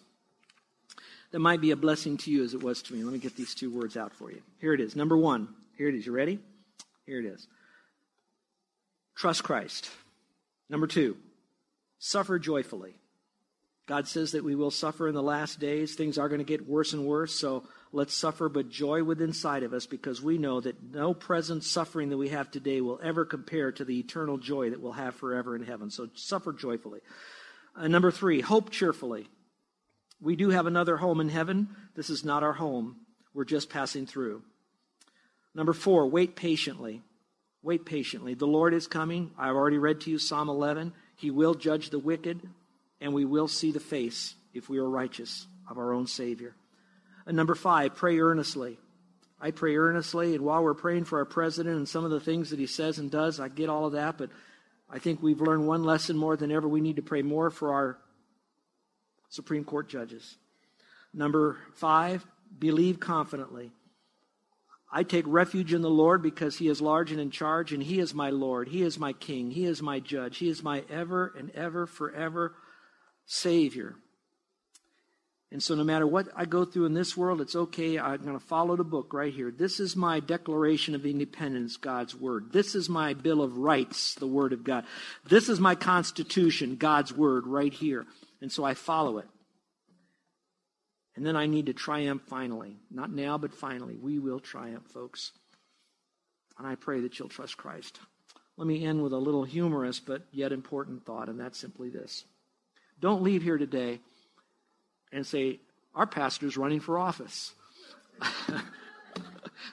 that 1.31 1.39
might 1.39 1.62
be 1.62 1.71
a 1.71 1.75
blessing 1.75 2.17
to 2.17 2.31
you 2.31 2.43
as 2.43 2.53
it 2.53 2.63
was 2.63 2.81
to 2.83 2.93
me. 2.93 3.03
Let 3.03 3.13
me 3.13 3.19
get 3.19 3.36
these 3.36 3.53
two 3.53 3.71
words 3.71 3.95
out 3.98 4.13
for 4.13 4.31
you. 4.31 4.41
Here 4.59 4.74
it 4.74 4.81
is. 4.81 4.95
Number 4.95 5.17
one. 5.17 5.50
Here 5.77 5.88
it 5.88 5.95
is. 5.95 6.05
You 6.05 6.12
ready? 6.12 6.39
Here 7.05 7.19
it 7.19 7.25
is. 7.25 7.48
Trust 9.15 9.43
Christ. 9.43 9.89
Number 10.69 10.88
two, 10.88 11.17
suffer 11.98 12.38
joyfully. 12.39 12.95
God 13.88 14.07
says 14.07 14.33
that 14.33 14.43
we 14.43 14.55
will 14.55 14.71
suffer 14.71 15.07
in 15.07 15.15
the 15.15 15.24
last 15.24 15.59
days. 15.59 15.95
Things 15.95 16.19
are 16.19 16.29
going 16.29 16.39
to 16.39 16.45
get 16.45 16.69
worse 16.69 16.93
and 16.93 17.05
worse, 17.05 17.33
so 17.33 17.63
let's 17.91 18.13
suffer, 18.13 18.48
but 18.48 18.69
joy 18.69 19.03
within 19.03 19.29
inside 19.29 19.63
of 19.63 19.74
us 19.74 19.88
because 19.88 20.21
we 20.21 20.38
know 20.38 20.62
that 20.62 20.93
no 20.93 21.15
present 21.15 21.63
suffering 21.63 22.09
that 22.09 22.17
we 22.17 22.29
have 22.29 22.51
today 22.51 22.81
will 22.81 23.00
ever 23.03 23.25
compare 23.25 23.71
to 23.71 23.83
the 23.83 23.98
eternal 23.98 24.38
joy 24.38 24.69
that 24.69 24.79
we'll 24.79 24.91
have 24.91 25.15
forever 25.15 25.55
in 25.55 25.63
heaven. 25.63 25.89
So 25.89 26.07
suffer 26.13 26.53
joyfully. 26.53 27.00
Uh, 27.75 27.88
number 27.88 28.12
three, 28.12 28.41
hope 28.41 28.69
cheerfully. 28.69 29.27
We 30.21 30.35
do 30.35 30.49
have 30.49 30.65
another 30.65 30.97
home 30.97 31.21
in 31.21 31.29
heaven. 31.29 31.69
This 31.95 32.09
is 32.09 32.25
not 32.25 32.43
our 32.43 32.53
home. 32.53 32.97
We're 33.33 33.45
just 33.45 33.69
passing 33.69 34.05
through. 34.05 34.41
Number 35.55 35.73
four, 35.73 36.07
wait 36.07 36.35
patiently. 36.35 37.01
Wait 37.61 37.85
patiently. 37.85 38.33
The 38.33 38.47
Lord 38.47 38.73
is 38.73 38.88
coming. 38.88 39.31
I've 39.38 39.55
already 39.55 39.77
read 39.77 40.01
to 40.01 40.11
you 40.11 40.17
Psalm 40.17 40.49
11. 40.49 40.93
He 41.15 41.31
will 41.31 41.53
judge 41.53 41.89
the 41.89 41.99
wicked, 41.99 42.41
and 43.01 43.13
we 43.13 43.25
will 43.25 43.47
see 43.47 43.71
the 43.71 43.79
face, 43.79 44.35
if 44.53 44.69
we 44.69 44.77
are 44.77 44.89
righteous, 44.89 45.45
of 45.69 45.77
our 45.77 45.93
own 45.93 46.07
Savior. 46.07 46.55
And 47.25 47.35
number 47.35 47.55
five, 47.55 47.95
pray 47.95 48.19
earnestly. 48.19 48.77
I 49.41 49.51
pray 49.51 49.77
earnestly, 49.77 50.35
and 50.35 50.43
while 50.43 50.63
we're 50.63 50.73
praying 50.73 51.05
for 51.05 51.19
our 51.19 51.25
president 51.25 51.77
and 51.77 51.88
some 51.88 52.03
of 52.03 52.11
the 52.11 52.19
things 52.19 52.49
that 52.49 52.59
he 52.59 52.67
says 52.67 52.97
and 52.97 53.09
does, 53.09 53.39
I 53.39 53.47
get 53.47 53.69
all 53.69 53.85
of 53.85 53.93
that, 53.93 54.17
but 54.17 54.29
I 54.89 54.99
think 54.99 55.21
we've 55.21 55.39
learned 55.39 55.67
one 55.67 55.83
lesson 55.83 56.17
more 56.17 56.35
than 56.35 56.51
ever. 56.51 56.67
We 56.67 56.81
need 56.81 56.97
to 56.97 57.01
pray 57.01 57.21
more 57.21 57.49
for 57.49 57.73
our 57.73 57.97
Supreme 59.29 59.63
Court 59.63 59.88
judges. 59.88 60.38
Number 61.13 61.57
five, 61.75 62.25
believe 62.57 63.00
confidently. 63.00 63.71
I 64.91 65.03
take 65.03 65.25
refuge 65.27 65.74
in 65.74 65.81
the 65.81 65.89
Lord 65.89 66.21
because 66.21 66.57
He 66.57 66.67
is 66.67 66.81
large 66.81 67.12
and 67.12 67.21
in 67.21 67.30
charge, 67.30 67.71
and 67.73 67.84
He 67.84 67.99
is 67.99 68.13
my 68.13 68.32
Lord. 68.32 68.69
He 68.69 68.82
is 68.82 68.97
my 68.97 69.13
King. 69.13 69.51
He 69.51 69.65
is 69.65 69.82
my 69.82 69.99
Judge. 69.99 70.38
He 70.38 70.49
is 70.49 70.63
my 70.63 70.84
ever 70.89 71.34
and 71.38 71.51
ever, 71.51 71.86
forever 71.86 72.56
Savior. 73.25 73.95
And 75.51 75.63
so, 75.63 75.73
no 75.73 75.84
matter 75.84 76.06
what 76.06 76.27
I 76.36 76.45
go 76.45 76.63
through 76.63 76.86
in 76.86 76.93
this 76.93 77.17
world, 77.17 77.41
it's 77.41 77.56
okay. 77.56 77.97
I'm 77.97 78.21
going 78.21 78.38
to 78.38 78.45
follow 78.45 78.75
the 78.75 78.84
book 78.84 79.13
right 79.13 79.34
here. 79.34 79.51
This 79.51 79.80
is 79.80 79.95
my 79.95 80.19
Declaration 80.19 80.93
of 80.93 81.08
Independence, 81.08 81.75
God's 81.77 82.15
Word. 82.15 82.51
This 82.51 82.75
is 82.75 82.88
my 82.88 83.15
Bill 83.15 83.41
of 83.41 83.58
Rights, 83.58 84.13
the 84.13 84.27
Word 84.27 84.53
of 84.53 84.63
God. 84.63 84.86
This 85.27 85.49
is 85.49 85.60
my 85.60 85.73
Constitution, 85.73 86.75
God's 86.75 87.12
Word, 87.12 87.47
right 87.47 87.73
here. 87.73 88.06
And 88.41 88.52
so 88.52 88.63
I 88.63 88.73
follow 88.73 89.17
it. 89.17 89.28
And 91.15 91.25
then 91.25 91.36
I 91.36 91.47
need 91.47 91.65
to 91.65 91.73
triumph 91.73 92.21
finally. 92.28 92.78
Not 92.89 93.12
now, 93.12 93.38
but 93.38 93.54
finally. 93.54 93.97
We 93.97 94.19
will 94.19 94.39
triumph, 94.39 94.88
folks. 94.88 95.32
And 96.58 96.65
I 96.67 96.75
pray 96.75 97.02
that 97.02 97.19
you'll 97.19 97.30
trust 97.30 97.58
Christ. 97.58 97.99
Let 98.58 98.67
me 98.67 98.86
end 98.86 99.02
with 99.02 99.13
a 99.13 99.17
little 99.17 99.43
humorous 99.43 99.99
but 99.99 100.23
yet 100.32 100.52
important 100.52 101.06
thought, 101.06 101.30
and 101.30 101.39
that's 101.39 101.58
simply 101.58 101.89
this. 101.89 102.25
Don't 102.99 103.23
leave 103.23 103.41
here 103.41 103.58
today 103.58 103.99
and 105.12 105.25
say, 105.25 105.60
Our 105.95 106.06
pastor's 106.06 106.58
running 106.58 106.82
for 106.82 106.99
office. 106.99 107.54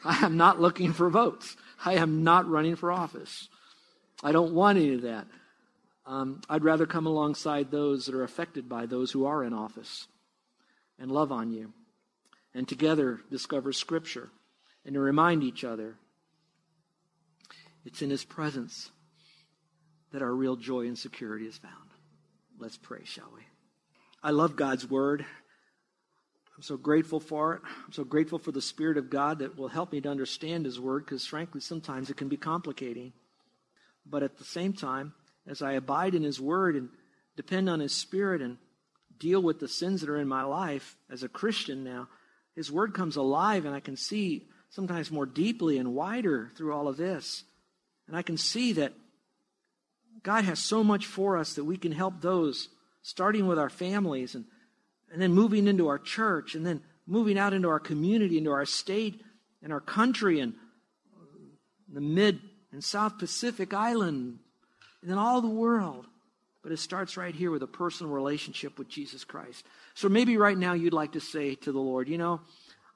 I 0.05 0.25
am 0.25 0.37
not 0.37 0.61
looking 0.61 0.93
for 0.93 1.11
votes. 1.11 1.57
I 1.85 1.95
am 1.95 2.25
not 2.25 2.49
running 2.49 2.77
for 2.77 2.93
office. 2.93 3.49
I 4.23 4.33
don't 4.33 4.55
want 4.55 4.79
any 4.79 4.95
of 4.95 5.03
that. 5.03 5.27
Um, 6.07 6.41
I'd 6.49 6.63
rather 6.63 6.87
come 6.87 7.07
alongside 7.07 7.71
those 7.71 8.07
that 8.07 8.15
are 8.15 8.23
affected 8.23 8.69
by 8.69 8.87
those 8.87 9.11
who 9.11 9.27
are 9.27 9.43
in 9.43 9.53
office 9.53 10.07
and 10.99 11.11
love 11.11 11.33
on 11.33 11.51
you 11.51 11.73
and 12.55 12.69
together 12.69 13.21
discover 13.31 13.73
Scripture 13.73 14.31
and 14.85 14.95
to 14.95 15.01
remind 15.01 15.43
each 15.43 15.65
other 15.65 15.97
it's 17.85 18.03
in 18.03 18.11
His 18.11 18.25
presence 18.25 18.91
that 20.13 20.23
our 20.23 20.33
real 20.33 20.57
joy 20.57 20.87
and 20.87 20.99
security 20.99 21.47
is 21.47 21.59
found. 21.59 21.91
Let's 22.59 22.77
pray, 22.77 23.05
shall 23.05 23.31
we? 23.35 23.43
I 24.23 24.31
love 24.31 24.57
God's 24.57 24.89
Word. 24.89 25.27
I'm 26.57 26.63
so 26.63 26.77
grateful 26.77 27.21
for 27.21 27.55
it. 27.55 27.63
I'm 27.85 27.93
so 27.93 28.05
grateful 28.05 28.39
for 28.39 28.53
the 28.53 28.63
Spirit 28.63 28.97
of 28.97 29.11
God 29.11 29.41
that 29.41 29.59
will 29.59 29.69
help 29.69 29.93
me 29.93 30.01
to 30.01 30.09
understand 30.09 30.65
His 30.65 30.81
Word 30.81 31.05
because, 31.05 31.27
frankly, 31.27 31.61
sometimes 31.61 32.11
it 32.11 32.17
can 32.17 32.29
be 32.29 32.37
complicating. 32.37 33.13
But 34.07 34.23
at 34.23 34.39
the 34.39 34.45
same 34.45 34.73
time, 34.73 35.13
as 35.47 35.63
I 35.63 35.73
abide 35.73 36.15
in 36.15 36.23
His 36.23 36.41
Word 36.41 36.77
and 36.77 36.89
depend 37.37 37.69
on 37.69 37.81
His 37.81 37.93
Spirit 37.93 38.43
and 38.43 38.59
deal 39.19 39.41
with 39.41 39.61
the 39.61 39.69
sins 39.69 40.01
that 40.01 40.11
are 40.11 40.21
in 40.21 40.29
my 40.29 40.43
life 40.43 40.97
as 41.11 41.23
a 41.23 41.29
Christian 41.29 41.85
now, 41.85 42.09
His 42.55 42.71
Word 42.71 42.95
comes 42.95 43.17
alive 43.17 43.65
and 43.65 43.75
I 43.75 43.81
can 43.81 43.97
see 43.97 44.47
sometimes 44.71 45.11
more 45.11 45.27
deeply 45.27 45.79
and 45.79 45.95
wider 45.95 46.51
through 46.57 46.75
all 46.75 46.89
of 46.89 46.97
this. 46.97 47.45
And 48.09 48.17
I 48.17 48.23
can 48.23 48.37
see 48.37 48.73
that 48.75 48.93
God 50.23 50.45
has 50.45 50.59
so 50.59 50.83
much 50.83 51.07
for 51.07 51.37
us 51.37 51.55
that 51.55 51.65
we 51.65 51.77
can 51.77 51.93
help 51.93 52.21
those, 52.21 52.69
starting 53.03 53.47
with 53.47 53.59
our 53.59 53.71
families 53.71 54.35
and, 54.35 54.45
and 55.13 55.23
then 55.23 55.33
moving 55.33 55.67
into 55.69 55.89
our 55.89 55.99
church 55.99 56.55
and 56.55 56.67
then 56.67 56.83
moving 57.07 57.39
out 57.39 57.53
into 57.53 57.69
our 57.69 57.79
community, 57.79 58.39
into 58.39 58.51
our 58.51 58.67
state 58.67 59.23
and 59.63 59.73
our 59.73 59.81
country 59.81 60.41
and 60.41 60.55
the 61.93 62.01
mid 62.01 62.41
and 62.73 62.83
South 62.83 63.19
Pacific 63.19 63.73
Island 63.73 64.41
then 65.11 65.19
all 65.19 65.41
the 65.41 65.49
world. 65.49 66.07
But 66.63 66.73
it 66.73 66.79
starts 66.79 67.17
right 67.17 67.35
here 67.35 67.53
with 67.53 67.63
a 67.63 67.69
personal 67.69 68.13
relationship 68.13 68.79
with 68.79 68.89
Jesus 68.89 69.23
Christ. 69.23 69.65
So 69.95 70.09
maybe 70.09 70.37
right 70.37 70.59
now 70.59 70.73
you'd 70.73 70.93
like 70.93 71.13
to 71.13 71.21
say 71.21 71.55
to 71.55 71.71
the 71.71 71.79
Lord, 71.79 72.09
you 72.09 72.19
know, 72.19 72.41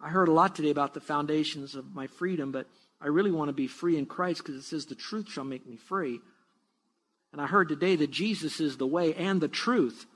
I 0.01 0.09
heard 0.09 0.29
a 0.29 0.33
lot 0.33 0.57
today 0.57 0.71
about 0.71 0.95
the 0.95 1.01
foundations 1.01 1.77
of 1.77 1.95
my 1.95 2.09
freedom, 2.09 2.51
but 2.51 2.67
I 3.01 3.07
really 3.07 3.31
want 3.31 3.49
to 3.49 3.53
be 3.53 3.69
free 3.69 3.97
in 3.97 4.07
Christ 4.07 4.43
because 4.43 4.57
it 4.57 4.65
says 4.65 4.87
the 4.87 4.95
truth 4.95 5.29
shall 5.29 5.45
make 5.45 5.67
me 5.67 5.77
free. 5.77 6.21
And 7.33 7.41
I 7.41 7.47
heard 7.47 7.69
today 7.69 7.97
that 7.97 8.11
Jesus 8.11 8.61
is 8.61 8.77
the 8.77 8.87
way 8.87 9.15
and 9.15 9.41
the 9.41 9.49
truth 9.49 10.07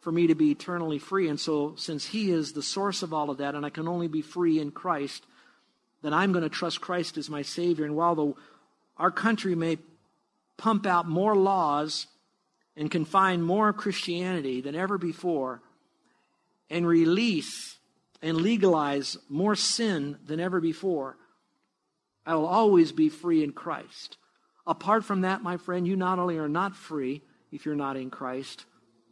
for 0.00 0.12
me 0.12 0.28
to 0.28 0.34
be 0.34 0.50
eternally 0.50 0.98
free. 0.98 1.28
And 1.28 1.40
so, 1.40 1.74
since 1.76 2.06
He 2.06 2.30
is 2.30 2.52
the 2.52 2.62
source 2.62 3.02
of 3.02 3.12
all 3.12 3.30
of 3.30 3.38
that, 3.38 3.54
and 3.54 3.66
I 3.66 3.70
can 3.70 3.88
only 3.88 4.08
be 4.08 4.22
free 4.22 4.60
in 4.60 4.70
Christ, 4.70 5.26
then 6.02 6.12
I'm 6.12 6.32
going 6.32 6.42
to 6.42 6.48
trust 6.48 6.80
Christ 6.80 7.16
as 7.16 7.30
my 7.30 7.42
Savior. 7.42 7.84
And 7.84 7.96
while 7.96 8.14
the, 8.14 8.34
our 8.96 9.10
country 9.10 9.54
may 9.54 9.78
pump 10.56 10.86
out 10.86 11.08
more 11.08 11.36
laws 11.36 12.06
and 12.76 12.90
confine 12.90 13.42
more 13.42 13.72
Christianity 13.72 14.60
than 14.60 14.74
ever 14.74 14.98
before 14.98 15.62
and 16.70 16.86
release 16.86 17.78
and 18.22 18.36
legalize 18.36 19.18
more 19.28 19.56
sin 19.56 20.16
than 20.24 20.40
ever 20.40 20.60
before, 20.60 21.16
I 22.24 22.36
will 22.36 22.46
always 22.46 22.92
be 22.92 23.08
free 23.08 23.42
in 23.42 23.52
Christ. 23.52 24.16
Apart 24.66 25.04
from 25.04 25.22
that, 25.22 25.42
my 25.42 25.56
friend, 25.56 25.86
you 25.86 25.96
not 25.96 26.18
only 26.18 26.38
are 26.38 26.48
not 26.48 26.76
free 26.76 27.22
if 27.50 27.66
you're 27.66 27.74
not 27.74 27.96
in 27.96 28.10
Christ, 28.10 28.64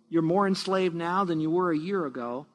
you're 0.08 0.22
more 0.22 0.46
enslaved 0.46 0.94
now 0.94 1.24
than 1.24 1.40
you 1.40 1.50
were 1.50 1.72
a 1.72 1.78
year 1.78 2.06
ago. 2.06 2.46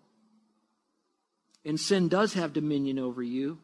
And 1.66 1.80
sin 1.80 2.08
does 2.08 2.34
have 2.34 2.54
dominion 2.54 3.00
over 3.00 3.22
you. 3.22 3.60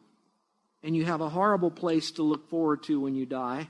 And 0.82 0.96
you 0.96 1.04
have 1.04 1.20
a 1.20 1.28
horrible 1.28 1.70
place 1.70 2.10
to 2.12 2.22
look 2.22 2.50
forward 2.50 2.82
to 2.84 3.00
when 3.00 3.14
you 3.14 3.24
die. 3.24 3.68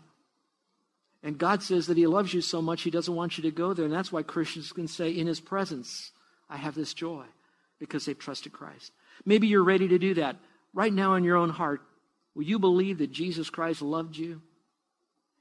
And 1.22 1.38
God 1.38 1.62
says 1.62 1.86
that 1.86 1.96
He 1.96 2.06
loves 2.06 2.34
you 2.34 2.40
so 2.40 2.60
much, 2.60 2.82
He 2.82 2.90
doesn't 2.90 3.14
want 3.14 3.38
you 3.38 3.42
to 3.42 3.50
go 3.50 3.74
there. 3.74 3.84
And 3.84 3.94
that's 3.94 4.12
why 4.12 4.22
Christians 4.22 4.72
can 4.72 4.88
say, 4.88 5.10
In 5.10 5.26
His 5.26 5.40
presence, 5.40 6.12
I 6.50 6.56
have 6.56 6.74
this 6.74 6.94
joy, 6.94 7.24
because 7.78 8.04
they've 8.04 8.18
trusted 8.18 8.52
Christ. 8.52 8.92
Maybe 9.24 9.46
you're 9.46 9.62
ready 9.62 9.88
to 9.88 9.98
do 9.98 10.14
that. 10.14 10.36
Right 10.74 10.92
now 10.92 11.14
in 11.14 11.24
your 11.24 11.36
own 11.36 11.50
heart, 11.50 11.82
Will 12.34 12.44
you 12.44 12.58
believe 12.58 12.98
that 12.98 13.12
Jesus 13.12 13.50
Christ 13.50 13.82
loved 13.82 14.16
you 14.16 14.40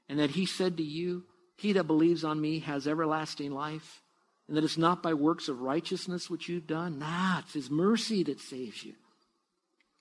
and 0.08 0.18
that 0.18 0.30
he 0.30 0.46
said 0.46 0.76
to 0.76 0.82
you, 0.82 1.24
He 1.56 1.72
that 1.72 1.84
believes 1.84 2.24
on 2.24 2.40
me 2.40 2.60
has 2.60 2.86
everlasting 2.86 3.52
life? 3.52 4.02
And 4.48 4.56
that 4.56 4.64
it's 4.64 4.76
not 4.76 5.02
by 5.02 5.14
works 5.14 5.48
of 5.48 5.60
righteousness 5.60 6.28
which 6.28 6.48
you've 6.48 6.66
done? 6.66 6.98
Nah, 6.98 7.38
it's 7.38 7.54
his 7.54 7.70
mercy 7.70 8.24
that 8.24 8.40
saves 8.40 8.84
you. 8.84 8.94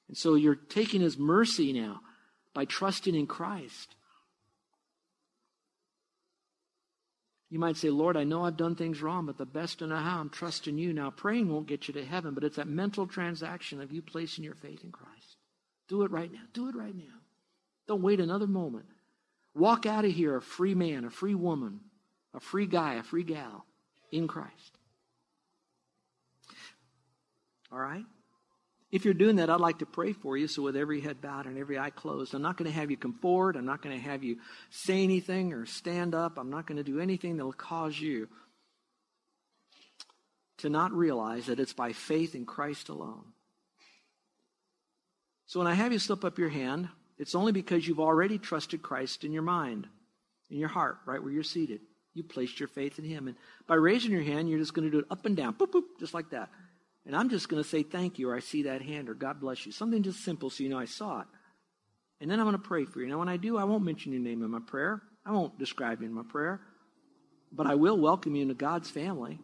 And 0.07 0.17
so 0.17 0.35
you're 0.35 0.55
taking 0.55 0.99
his 0.99 1.17
mercy 1.17 1.71
now 1.71 2.01
by 2.53 2.65
trusting 2.65 3.15
in 3.15 3.27
Christ. 3.27 3.95
You 7.51 7.59
might 7.59 7.75
say, 7.75 7.89
Lord, 7.89 8.15
I 8.15 8.23
know 8.23 8.45
I've 8.45 8.55
done 8.55 8.75
things 8.75 9.01
wrong, 9.01 9.25
but 9.25 9.37
the 9.37 9.45
best 9.45 9.83
I 9.83 9.85
know 9.85 9.97
how, 9.97 10.21
I'm 10.21 10.29
trusting 10.29 10.77
you. 10.77 10.93
Now, 10.93 11.11
praying 11.11 11.51
won't 11.51 11.67
get 11.67 11.89
you 11.89 11.93
to 11.95 12.05
heaven, 12.05 12.33
but 12.33 12.45
it's 12.45 12.55
that 12.55 12.67
mental 12.67 13.05
transaction 13.05 13.81
of 13.81 13.91
you 13.91 14.01
placing 14.01 14.45
your 14.45 14.55
faith 14.55 14.85
in 14.85 14.91
Christ. 14.93 15.35
Do 15.89 16.03
it 16.03 16.11
right 16.11 16.31
now. 16.31 16.39
Do 16.53 16.69
it 16.69 16.75
right 16.77 16.95
now. 16.95 17.13
Don't 17.89 18.01
wait 18.01 18.21
another 18.21 18.47
moment. 18.47 18.85
Walk 19.53 19.85
out 19.85 20.05
of 20.05 20.13
here 20.13 20.37
a 20.37 20.41
free 20.41 20.73
man, 20.73 21.03
a 21.03 21.09
free 21.09 21.35
woman, 21.35 21.81
a 22.33 22.39
free 22.39 22.67
guy, 22.67 22.93
a 22.93 23.03
free 23.03 23.23
gal 23.23 23.65
in 24.13 24.29
Christ. 24.29 24.77
All 27.69 27.79
right? 27.79 28.05
If 28.91 29.05
you're 29.05 29.13
doing 29.13 29.37
that, 29.37 29.49
I'd 29.49 29.61
like 29.61 29.79
to 29.79 29.85
pray 29.85 30.11
for 30.11 30.35
you. 30.35 30.47
So, 30.47 30.63
with 30.63 30.75
every 30.75 30.99
head 30.99 31.21
bowed 31.21 31.45
and 31.45 31.57
every 31.57 31.79
eye 31.79 31.91
closed, 31.91 32.33
I'm 32.33 32.41
not 32.41 32.57
going 32.57 32.69
to 32.69 32.77
have 32.77 32.91
you 32.91 32.97
come 32.97 33.13
forward. 33.13 33.55
I'm 33.55 33.65
not 33.65 33.81
going 33.81 33.97
to 33.97 34.03
have 34.03 34.23
you 34.23 34.37
say 34.69 35.03
anything 35.03 35.53
or 35.53 35.65
stand 35.65 36.13
up. 36.13 36.37
I'm 36.37 36.49
not 36.49 36.67
going 36.67 36.77
to 36.77 36.83
do 36.83 36.99
anything 36.99 37.37
that 37.37 37.45
will 37.45 37.53
cause 37.53 37.97
you 37.97 38.27
to 40.57 40.69
not 40.69 40.91
realize 40.91 41.45
that 41.45 41.59
it's 41.59 41.73
by 41.73 41.93
faith 41.93 42.35
in 42.35 42.45
Christ 42.45 42.89
alone. 42.89 43.23
So, 45.47 45.59
when 45.59 45.67
I 45.67 45.73
have 45.73 45.93
you 45.93 45.99
slip 45.99 46.25
up 46.25 46.37
your 46.37 46.49
hand, 46.49 46.89
it's 47.17 47.35
only 47.35 47.53
because 47.53 47.87
you've 47.87 47.99
already 47.99 48.39
trusted 48.39 48.81
Christ 48.81 49.23
in 49.23 49.31
your 49.31 49.41
mind, 49.41 49.87
in 50.49 50.57
your 50.57 50.69
heart, 50.69 50.97
right 51.05 51.21
where 51.21 51.31
you're 51.31 51.43
seated. 51.43 51.79
You 52.13 52.23
placed 52.23 52.59
your 52.59 52.67
faith 52.67 52.99
in 52.99 53.05
Him. 53.05 53.29
And 53.29 53.37
by 53.67 53.75
raising 53.75 54.11
your 54.11 54.23
hand, 54.23 54.49
you're 54.49 54.59
just 54.59 54.73
going 54.73 54.85
to 54.85 54.91
do 54.91 54.99
it 54.99 55.05
up 55.09 55.25
and 55.25 55.37
down, 55.37 55.53
boop, 55.53 55.71
boop, 55.71 55.83
just 55.97 56.13
like 56.13 56.31
that. 56.31 56.49
And 57.05 57.15
I'm 57.15 57.29
just 57.29 57.49
going 57.49 57.61
to 57.61 57.67
say 57.67 57.83
thank 57.83 58.19
you, 58.19 58.29
or 58.29 58.35
I 58.35 58.39
see 58.39 58.63
that 58.63 58.81
hand, 58.81 59.09
or 59.09 59.13
God 59.13 59.39
bless 59.39 59.65
you. 59.65 59.71
Something 59.71 60.03
just 60.03 60.23
simple 60.23 60.49
so 60.49 60.63
you 60.63 60.69
know 60.69 60.79
I 60.79 60.85
saw 60.85 61.21
it. 61.21 61.27
And 62.19 62.29
then 62.29 62.39
I'm 62.39 62.45
going 62.45 62.57
to 62.57 62.67
pray 62.67 62.85
for 62.85 62.99
you. 63.01 63.07
Now, 63.07 63.17
when 63.17 63.29
I 63.29 63.37
do, 63.37 63.57
I 63.57 63.63
won't 63.63 63.83
mention 63.83 64.11
your 64.11 64.21
name 64.21 64.43
in 64.43 64.51
my 64.51 64.59
prayer. 64.59 65.01
I 65.25 65.31
won't 65.31 65.57
describe 65.57 66.01
you 66.01 66.07
in 66.07 66.13
my 66.13 66.23
prayer. 66.23 66.61
But 67.51 67.65
I 67.65 67.75
will 67.75 67.97
welcome 67.97 68.35
you 68.35 68.43
into 68.43 68.53
God's 68.53 68.89
family. 68.91 69.39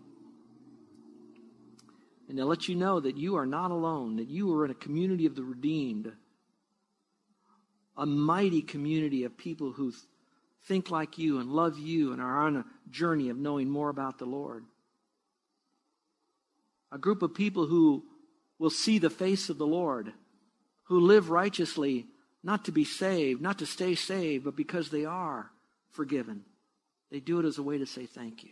And 2.30 2.38
to 2.38 2.46
let 2.46 2.68
you 2.68 2.76
know 2.76 3.00
that 3.00 3.18
you 3.18 3.38
are 3.38 3.46
not 3.46 3.72
alone, 3.72 4.18
that 4.18 4.30
you 4.30 4.54
are 4.54 4.66
in 4.66 4.72
a 4.72 4.76
community 4.76 5.26
of 5.26 5.36
the 5.36 5.44
redeemed, 5.44 6.12
a 7.96 8.06
mighty 8.06 8.62
community 8.62 9.24
of 9.24 9.38
people 9.38 9.72
who 9.72 9.92
think 10.68 10.92
like 10.92 11.18
you 11.18 11.40
and 11.40 11.50
love 11.50 11.80
you 11.80 12.12
and 12.14 12.22
are 12.22 12.46
on 12.46 12.58
a 12.58 12.66
journey 12.92 13.30
of 13.30 13.38
knowing 13.38 13.70
more 13.70 13.90
about 13.90 14.20
the 14.20 14.26
Lord 14.26 14.66
a 16.92 16.98
group 16.98 17.22
of 17.22 17.34
people 17.34 17.66
who 17.66 18.04
will 18.60 18.70
see 18.70 19.00
the 19.00 19.10
face 19.10 19.50
of 19.50 19.58
the 19.58 19.68
Lord, 19.68 20.12
who 20.86 21.00
live 21.00 21.30
righteously, 21.30 22.08
not 22.44 22.66
to 22.66 22.72
be 22.72 22.86
saved, 22.86 23.42
not 23.42 23.60
to 23.60 23.66
stay 23.66 23.96
saved, 23.96 24.46
but 24.46 24.56
because 24.56 24.90
they 24.90 25.06
are 25.06 25.52
forgiven. 25.92 26.44
They 27.12 27.20
do 27.20 27.40
it 27.40 27.46
as 27.46 27.58
a 27.58 27.64
way 27.64 27.78
to 27.78 27.86
say 27.86 28.06
thank 28.06 28.44
you. 28.44 28.52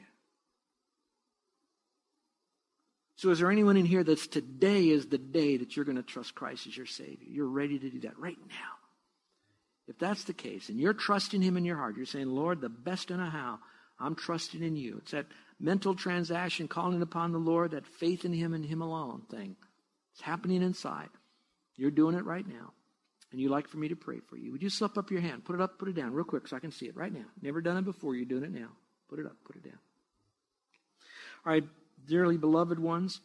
So, 3.17 3.29
is 3.29 3.39
there 3.39 3.51
anyone 3.51 3.77
in 3.77 3.85
here 3.85 4.03
that's 4.03 4.27
today 4.27 4.89
is 4.89 5.07
the 5.07 5.17
day 5.17 5.57
that 5.57 5.75
you're 5.75 5.85
going 5.85 5.95
to 5.95 6.03
trust 6.03 6.35
Christ 6.35 6.67
as 6.67 6.75
your 6.75 6.85
Savior? 6.85 7.27
You're 7.29 7.47
ready 7.47 7.79
to 7.79 7.89
do 7.89 8.01
that 8.01 8.19
right 8.19 8.37
now. 8.49 8.75
If 9.87 9.97
that's 9.99 10.25
the 10.25 10.33
case, 10.33 10.69
and 10.69 10.79
you're 10.79 10.93
trusting 10.93 11.41
Him 11.41 11.57
in 11.57 11.63
your 11.63 11.77
heart, 11.77 11.95
you're 11.95 12.05
saying, 12.05 12.27
Lord, 12.27 12.59
the 12.59 12.69
best 12.69 13.11
I 13.11 13.15
know 13.15 13.29
how, 13.29 13.59
I'm 13.99 14.15
trusting 14.15 14.61
in 14.61 14.75
you. 14.75 14.97
It's 15.01 15.11
that 15.11 15.27
mental 15.59 15.95
transaction, 15.95 16.67
calling 16.67 17.01
upon 17.01 17.31
the 17.31 17.37
Lord, 17.37 17.71
that 17.71 17.87
faith 17.87 18.25
in 18.25 18.33
Him 18.33 18.53
and 18.53 18.65
Him 18.65 18.81
alone 18.81 19.23
thing. 19.29 19.55
It's 20.13 20.21
happening 20.21 20.61
inside. 20.61 21.09
You're 21.75 21.91
doing 21.91 22.15
it 22.15 22.25
right 22.25 22.47
now. 22.47 22.71
And 23.31 23.41
you'd 23.41 23.51
like 23.51 23.67
for 23.67 23.77
me 23.77 23.89
to 23.89 23.95
pray 23.95 24.19
for 24.29 24.37
you. 24.37 24.51
Would 24.51 24.63
you 24.63 24.69
slip 24.69 24.97
up 24.97 25.11
your 25.11 25.19
hand? 25.19 25.43
Put 25.43 25.55
it 25.55 25.61
up, 25.61 25.77
put 25.77 25.89
it 25.89 25.95
down, 25.95 26.13
real 26.13 26.23
quick 26.23 26.47
so 26.47 26.55
I 26.55 26.59
can 26.59 26.71
see 26.71 26.85
it 26.85 26.95
right 26.95 27.13
now. 27.13 27.25
Never 27.41 27.59
done 27.59 27.77
it 27.77 27.83
before. 27.83 28.15
You're 28.15 28.25
doing 28.25 28.43
it 28.43 28.51
now. 28.51 28.69
Put 29.09 29.19
it 29.19 29.25
up, 29.25 29.35
put 29.43 29.55
it 29.55 29.63
down. 29.63 29.79
All 31.45 31.51
right, 31.53 31.63
dearly 32.07 32.37
beloved 32.37 32.79
ones, 32.79 33.19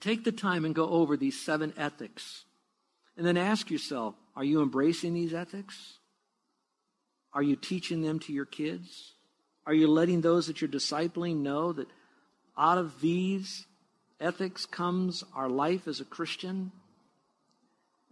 take 0.00 0.24
the 0.24 0.32
time 0.32 0.64
and 0.64 0.74
go 0.74 0.88
over 0.88 1.16
these 1.16 1.40
seven 1.40 1.72
ethics. 1.76 2.44
And 3.16 3.26
then 3.26 3.36
ask 3.36 3.70
yourself 3.70 4.14
are 4.36 4.44
you 4.44 4.62
embracing 4.62 5.14
these 5.14 5.34
ethics? 5.34 5.98
Are 7.32 7.42
you 7.42 7.56
teaching 7.56 8.02
them 8.02 8.18
to 8.20 8.32
your 8.32 8.44
kids? 8.46 9.14
Are 9.68 9.74
you 9.74 9.86
letting 9.86 10.22
those 10.22 10.46
that 10.46 10.62
you're 10.62 10.70
discipling 10.70 11.42
know 11.42 11.74
that 11.74 11.88
out 12.56 12.78
of 12.78 13.02
these 13.02 13.66
ethics 14.18 14.64
comes 14.64 15.22
our 15.34 15.50
life 15.50 15.86
as 15.86 16.00
a 16.00 16.06
Christian 16.06 16.72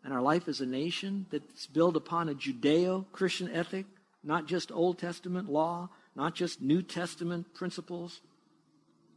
and 0.04 0.12
our 0.12 0.20
life 0.20 0.48
as 0.48 0.60
a 0.60 0.66
nation 0.66 1.24
that's 1.30 1.66
built 1.66 1.96
upon 1.96 2.28
a 2.28 2.34
Judeo 2.34 3.06
Christian 3.10 3.50
ethic, 3.50 3.86
not 4.22 4.46
just 4.46 4.70
Old 4.70 4.98
Testament 4.98 5.50
law, 5.50 5.88
not 6.14 6.34
just 6.34 6.60
New 6.60 6.82
Testament 6.82 7.54
principles, 7.54 8.20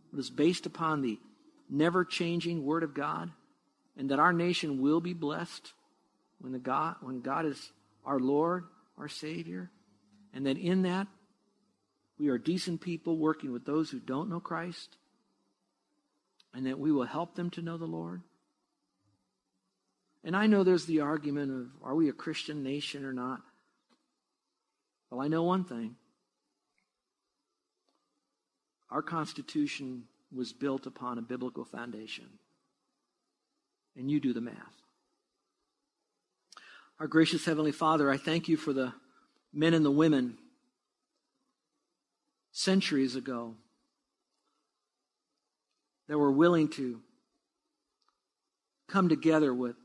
but 0.10 0.21
is 0.21 0.30
based 0.30 0.65
upon 0.65 1.02
the 1.02 1.19
never 1.69 2.06
changing 2.06 2.63
Word 2.65 2.84
of 2.84 2.93
God, 2.93 3.32
and 3.97 4.12
that 4.12 4.19
our 4.19 4.32
nation 4.32 4.82
will 4.82 5.02
be 5.02 5.13
blessed 5.13 5.73
when, 6.39 6.54
the 6.54 6.60
God, 6.60 6.95
when 7.02 7.19
God 7.19 7.45
is 7.45 7.73
our 8.06 8.17
Lord, 8.17 8.63
our 8.97 9.10
Savior, 9.10 9.69
and 10.34 10.45
that 10.45 10.58
in 10.58 10.84
that 10.84 11.08
we 12.20 12.28
are 12.28 12.38
decent 12.38 12.82
people 12.82 13.18
working 13.18 13.54
with 13.54 13.66
those 13.66 13.90
who 13.90 14.00
don't 14.00 14.30
know 14.30 14.42
Christ, 14.42 14.98
and 16.54 16.66
that 16.66 16.78
we 16.78 16.92
will 16.92 17.06
help 17.06 17.36
them 17.36 17.50
to 17.52 17.62
know 17.62 17.78
the 17.78 17.86
Lord. 17.86 18.22
And 20.24 20.36
I 20.36 20.48
know 20.48 20.64
there's 20.64 20.86
the 20.86 21.00
argument 21.00 21.52
of 21.52 21.68
are 21.82 21.96
we 21.96 22.10
a 22.10 22.14
Christian 22.14 22.62
nation 22.62 23.06
or 23.06 23.14
not? 23.14 23.40
Well, 25.10 25.22
I 25.22 25.30
know 25.30 25.44
one 25.44 25.64
thing. 25.64 25.96
Our 28.92 29.02
Constitution 29.02 30.04
was 30.36 30.52
built 30.52 30.86
upon 30.86 31.18
a 31.18 31.22
biblical 31.22 31.64
foundation. 31.64 32.26
And 33.96 34.12
you 34.12 34.20
do 34.20 34.34
the 34.34 34.42
math. 34.42 34.56
Our 37.00 37.08
gracious 37.08 37.46
Heavenly 37.46 37.72
Father, 37.72 38.12
I 38.12 38.18
thank 38.18 38.50
you 38.50 38.58
for 38.58 38.74
the 38.74 38.94
men 39.54 39.74
and 39.74 39.86
the 39.86 39.92
women 39.92 40.38
centuries 42.52 43.16
ago 43.16 43.56
that 46.08 46.18
were 46.18 46.32
willing 46.32 46.68
to 46.70 47.02
come 48.88 49.10
together 49.10 49.54
with 49.54 49.76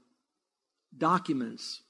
documents 0.96 1.82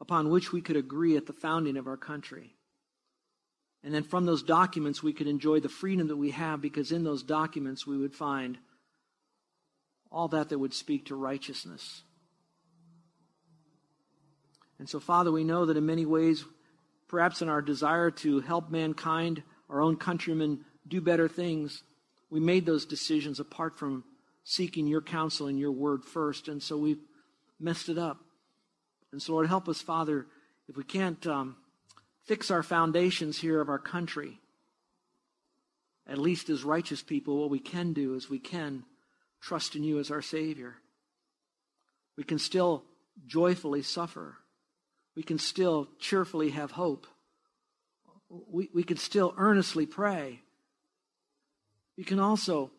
upon 0.00 0.30
which 0.30 0.52
we 0.52 0.60
could 0.60 0.76
agree 0.76 1.16
at 1.16 1.26
the 1.26 1.32
founding 1.32 1.76
of 1.76 1.86
our 1.86 1.96
country. 1.96 2.54
And 3.82 3.94
then 3.94 4.02
from 4.02 4.26
those 4.26 4.42
documents, 4.42 5.02
we 5.02 5.12
could 5.12 5.26
enjoy 5.26 5.60
the 5.60 5.68
freedom 5.68 6.08
that 6.08 6.16
we 6.16 6.30
have 6.30 6.60
because 6.60 6.92
in 6.92 7.02
those 7.02 7.22
documents 7.22 7.86
we 7.86 7.96
would 7.96 8.14
find 8.14 8.58
all 10.10 10.28
that 10.28 10.48
that 10.48 10.58
would 10.58 10.74
speak 10.74 11.06
to 11.06 11.14
righteousness. 11.14 12.02
And 14.78 14.88
so, 14.88 14.98
Father, 15.00 15.30
we 15.30 15.44
know 15.44 15.66
that 15.66 15.76
in 15.76 15.86
many 15.86 16.06
ways 16.06 16.44
perhaps 17.10 17.42
in 17.42 17.48
our 17.48 17.60
desire 17.60 18.08
to 18.08 18.38
help 18.38 18.70
mankind, 18.70 19.42
our 19.68 19.82
own 19.82 19.96
countrymen, 19.96 20.64
do 20.86 21.00
better 21.00 21.28
things, 21.28 21.82
we 22.30 22.38
made 22.38 22.64
those 22.64 22.86
decisions 22.86 23.40
apart 23.40 23.76
from 23.76 24.04
seeking 24.44 24.86
your 24.86 25.00
counsel 25.00 25.48
and 25.48 25.58
your 25.58 25.72
word 25.72 26.04
first. 26.04 26.46
And 26.46 26.62
so 26.62 26.76
we've 26.76 27.02
messed 27.58 27.88
it 27.88 27.98
up. 27.98 28.18
And 29.10 29.20
so, 29.20 29.32
Lord, 29.32 29.48
help 29.48 29.68
us, 29.68 29.82
Father, 29.82 30.26
if 30.68 30.76
we 30.76 30.84
can't 30.84 31.26
um, 31.26 31.56
fix 32.26 32.48
our 32.48 32.62
foundations 32.62 33.36
here 33.36 33.60
of 33.60 33.68
our 33.68 33.78
country, 33.78 34.38
at 36.06 36.16
least 36.16 36.48
as 36.48 36.62
righteous 36.62 37.02
people, 37.02 37.40
what 37.40 37.50
we 37.50 37.58
can 37.58 37.92
do 37.92 38.14
is 38.14 38.30
we 38.30 38.38
can 38.38 38.84
trust 39.40 39.74
in 39.74 39.82
you 39.82 39.98
as 39.98 40.12
our 40.12 40.22
Savior. 40.22 40.76
We 42.16 42.22
can 42.22 42.38
still 42.38 42.84
joyfully 43.26 43.82
suffer 43.82 44.36
we 45.16 45.22
can 45.22 45.38
still 45.38 45.88
cheerfully 45.98 46.50
have 46.50 46.72
hope. 46.72 47.06
We, 48.28 48.70
we 48.72 48.84
can 48.84 48.96
still 48.96 49.34
earnestly 49.36 49.86
pray. 49.86 50.40
We 51.96 52.04
can 52.04 52.20
also 52.20 52.70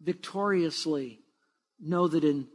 victoriously 0.00 1.20
know 1.78 2.08
that 2.08 2.24
in 2.24 2.48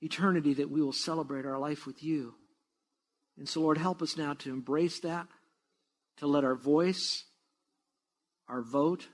eternity 0.00 0.54
that 0.54 0.70
we 0.70 0.82
will 0.82 0.92
celebrate 0.92 1.46
our 1.46 1.58
life 1.58 1.86
with 1.86 2.02
you. 2.02 2.34
And 3.38 3.48
so, 3.48 3.60
Lord, 3.60 3.78
help 3.78 4.02
us 4.02 4.16
now 4.16 4.34
to 4.34 4.50
embrace 4.50 5.00
that, 5.00 5.26
to 6.18 6.26
let 6.26 6.44
our 6.44 6.54
voice, 6.54 7.24
our 8.48 8.62
vote, 8.62 9.06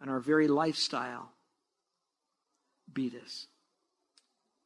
and 0.00 0.10
our 0.10 0.20
very 0.20 0.48
lifestyle 0.48 1.30
be 2.92 3.08
this. 3.08 3.46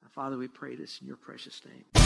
Now, 0.03 0.09
Father, 0.15 0.37
we 0.37 0.49
pray 0.49 0.77
this 0.77 1.01
in 1.01 1.07
your 1.07 1.17
precious 1.17 1.61
name. 1.65 2.06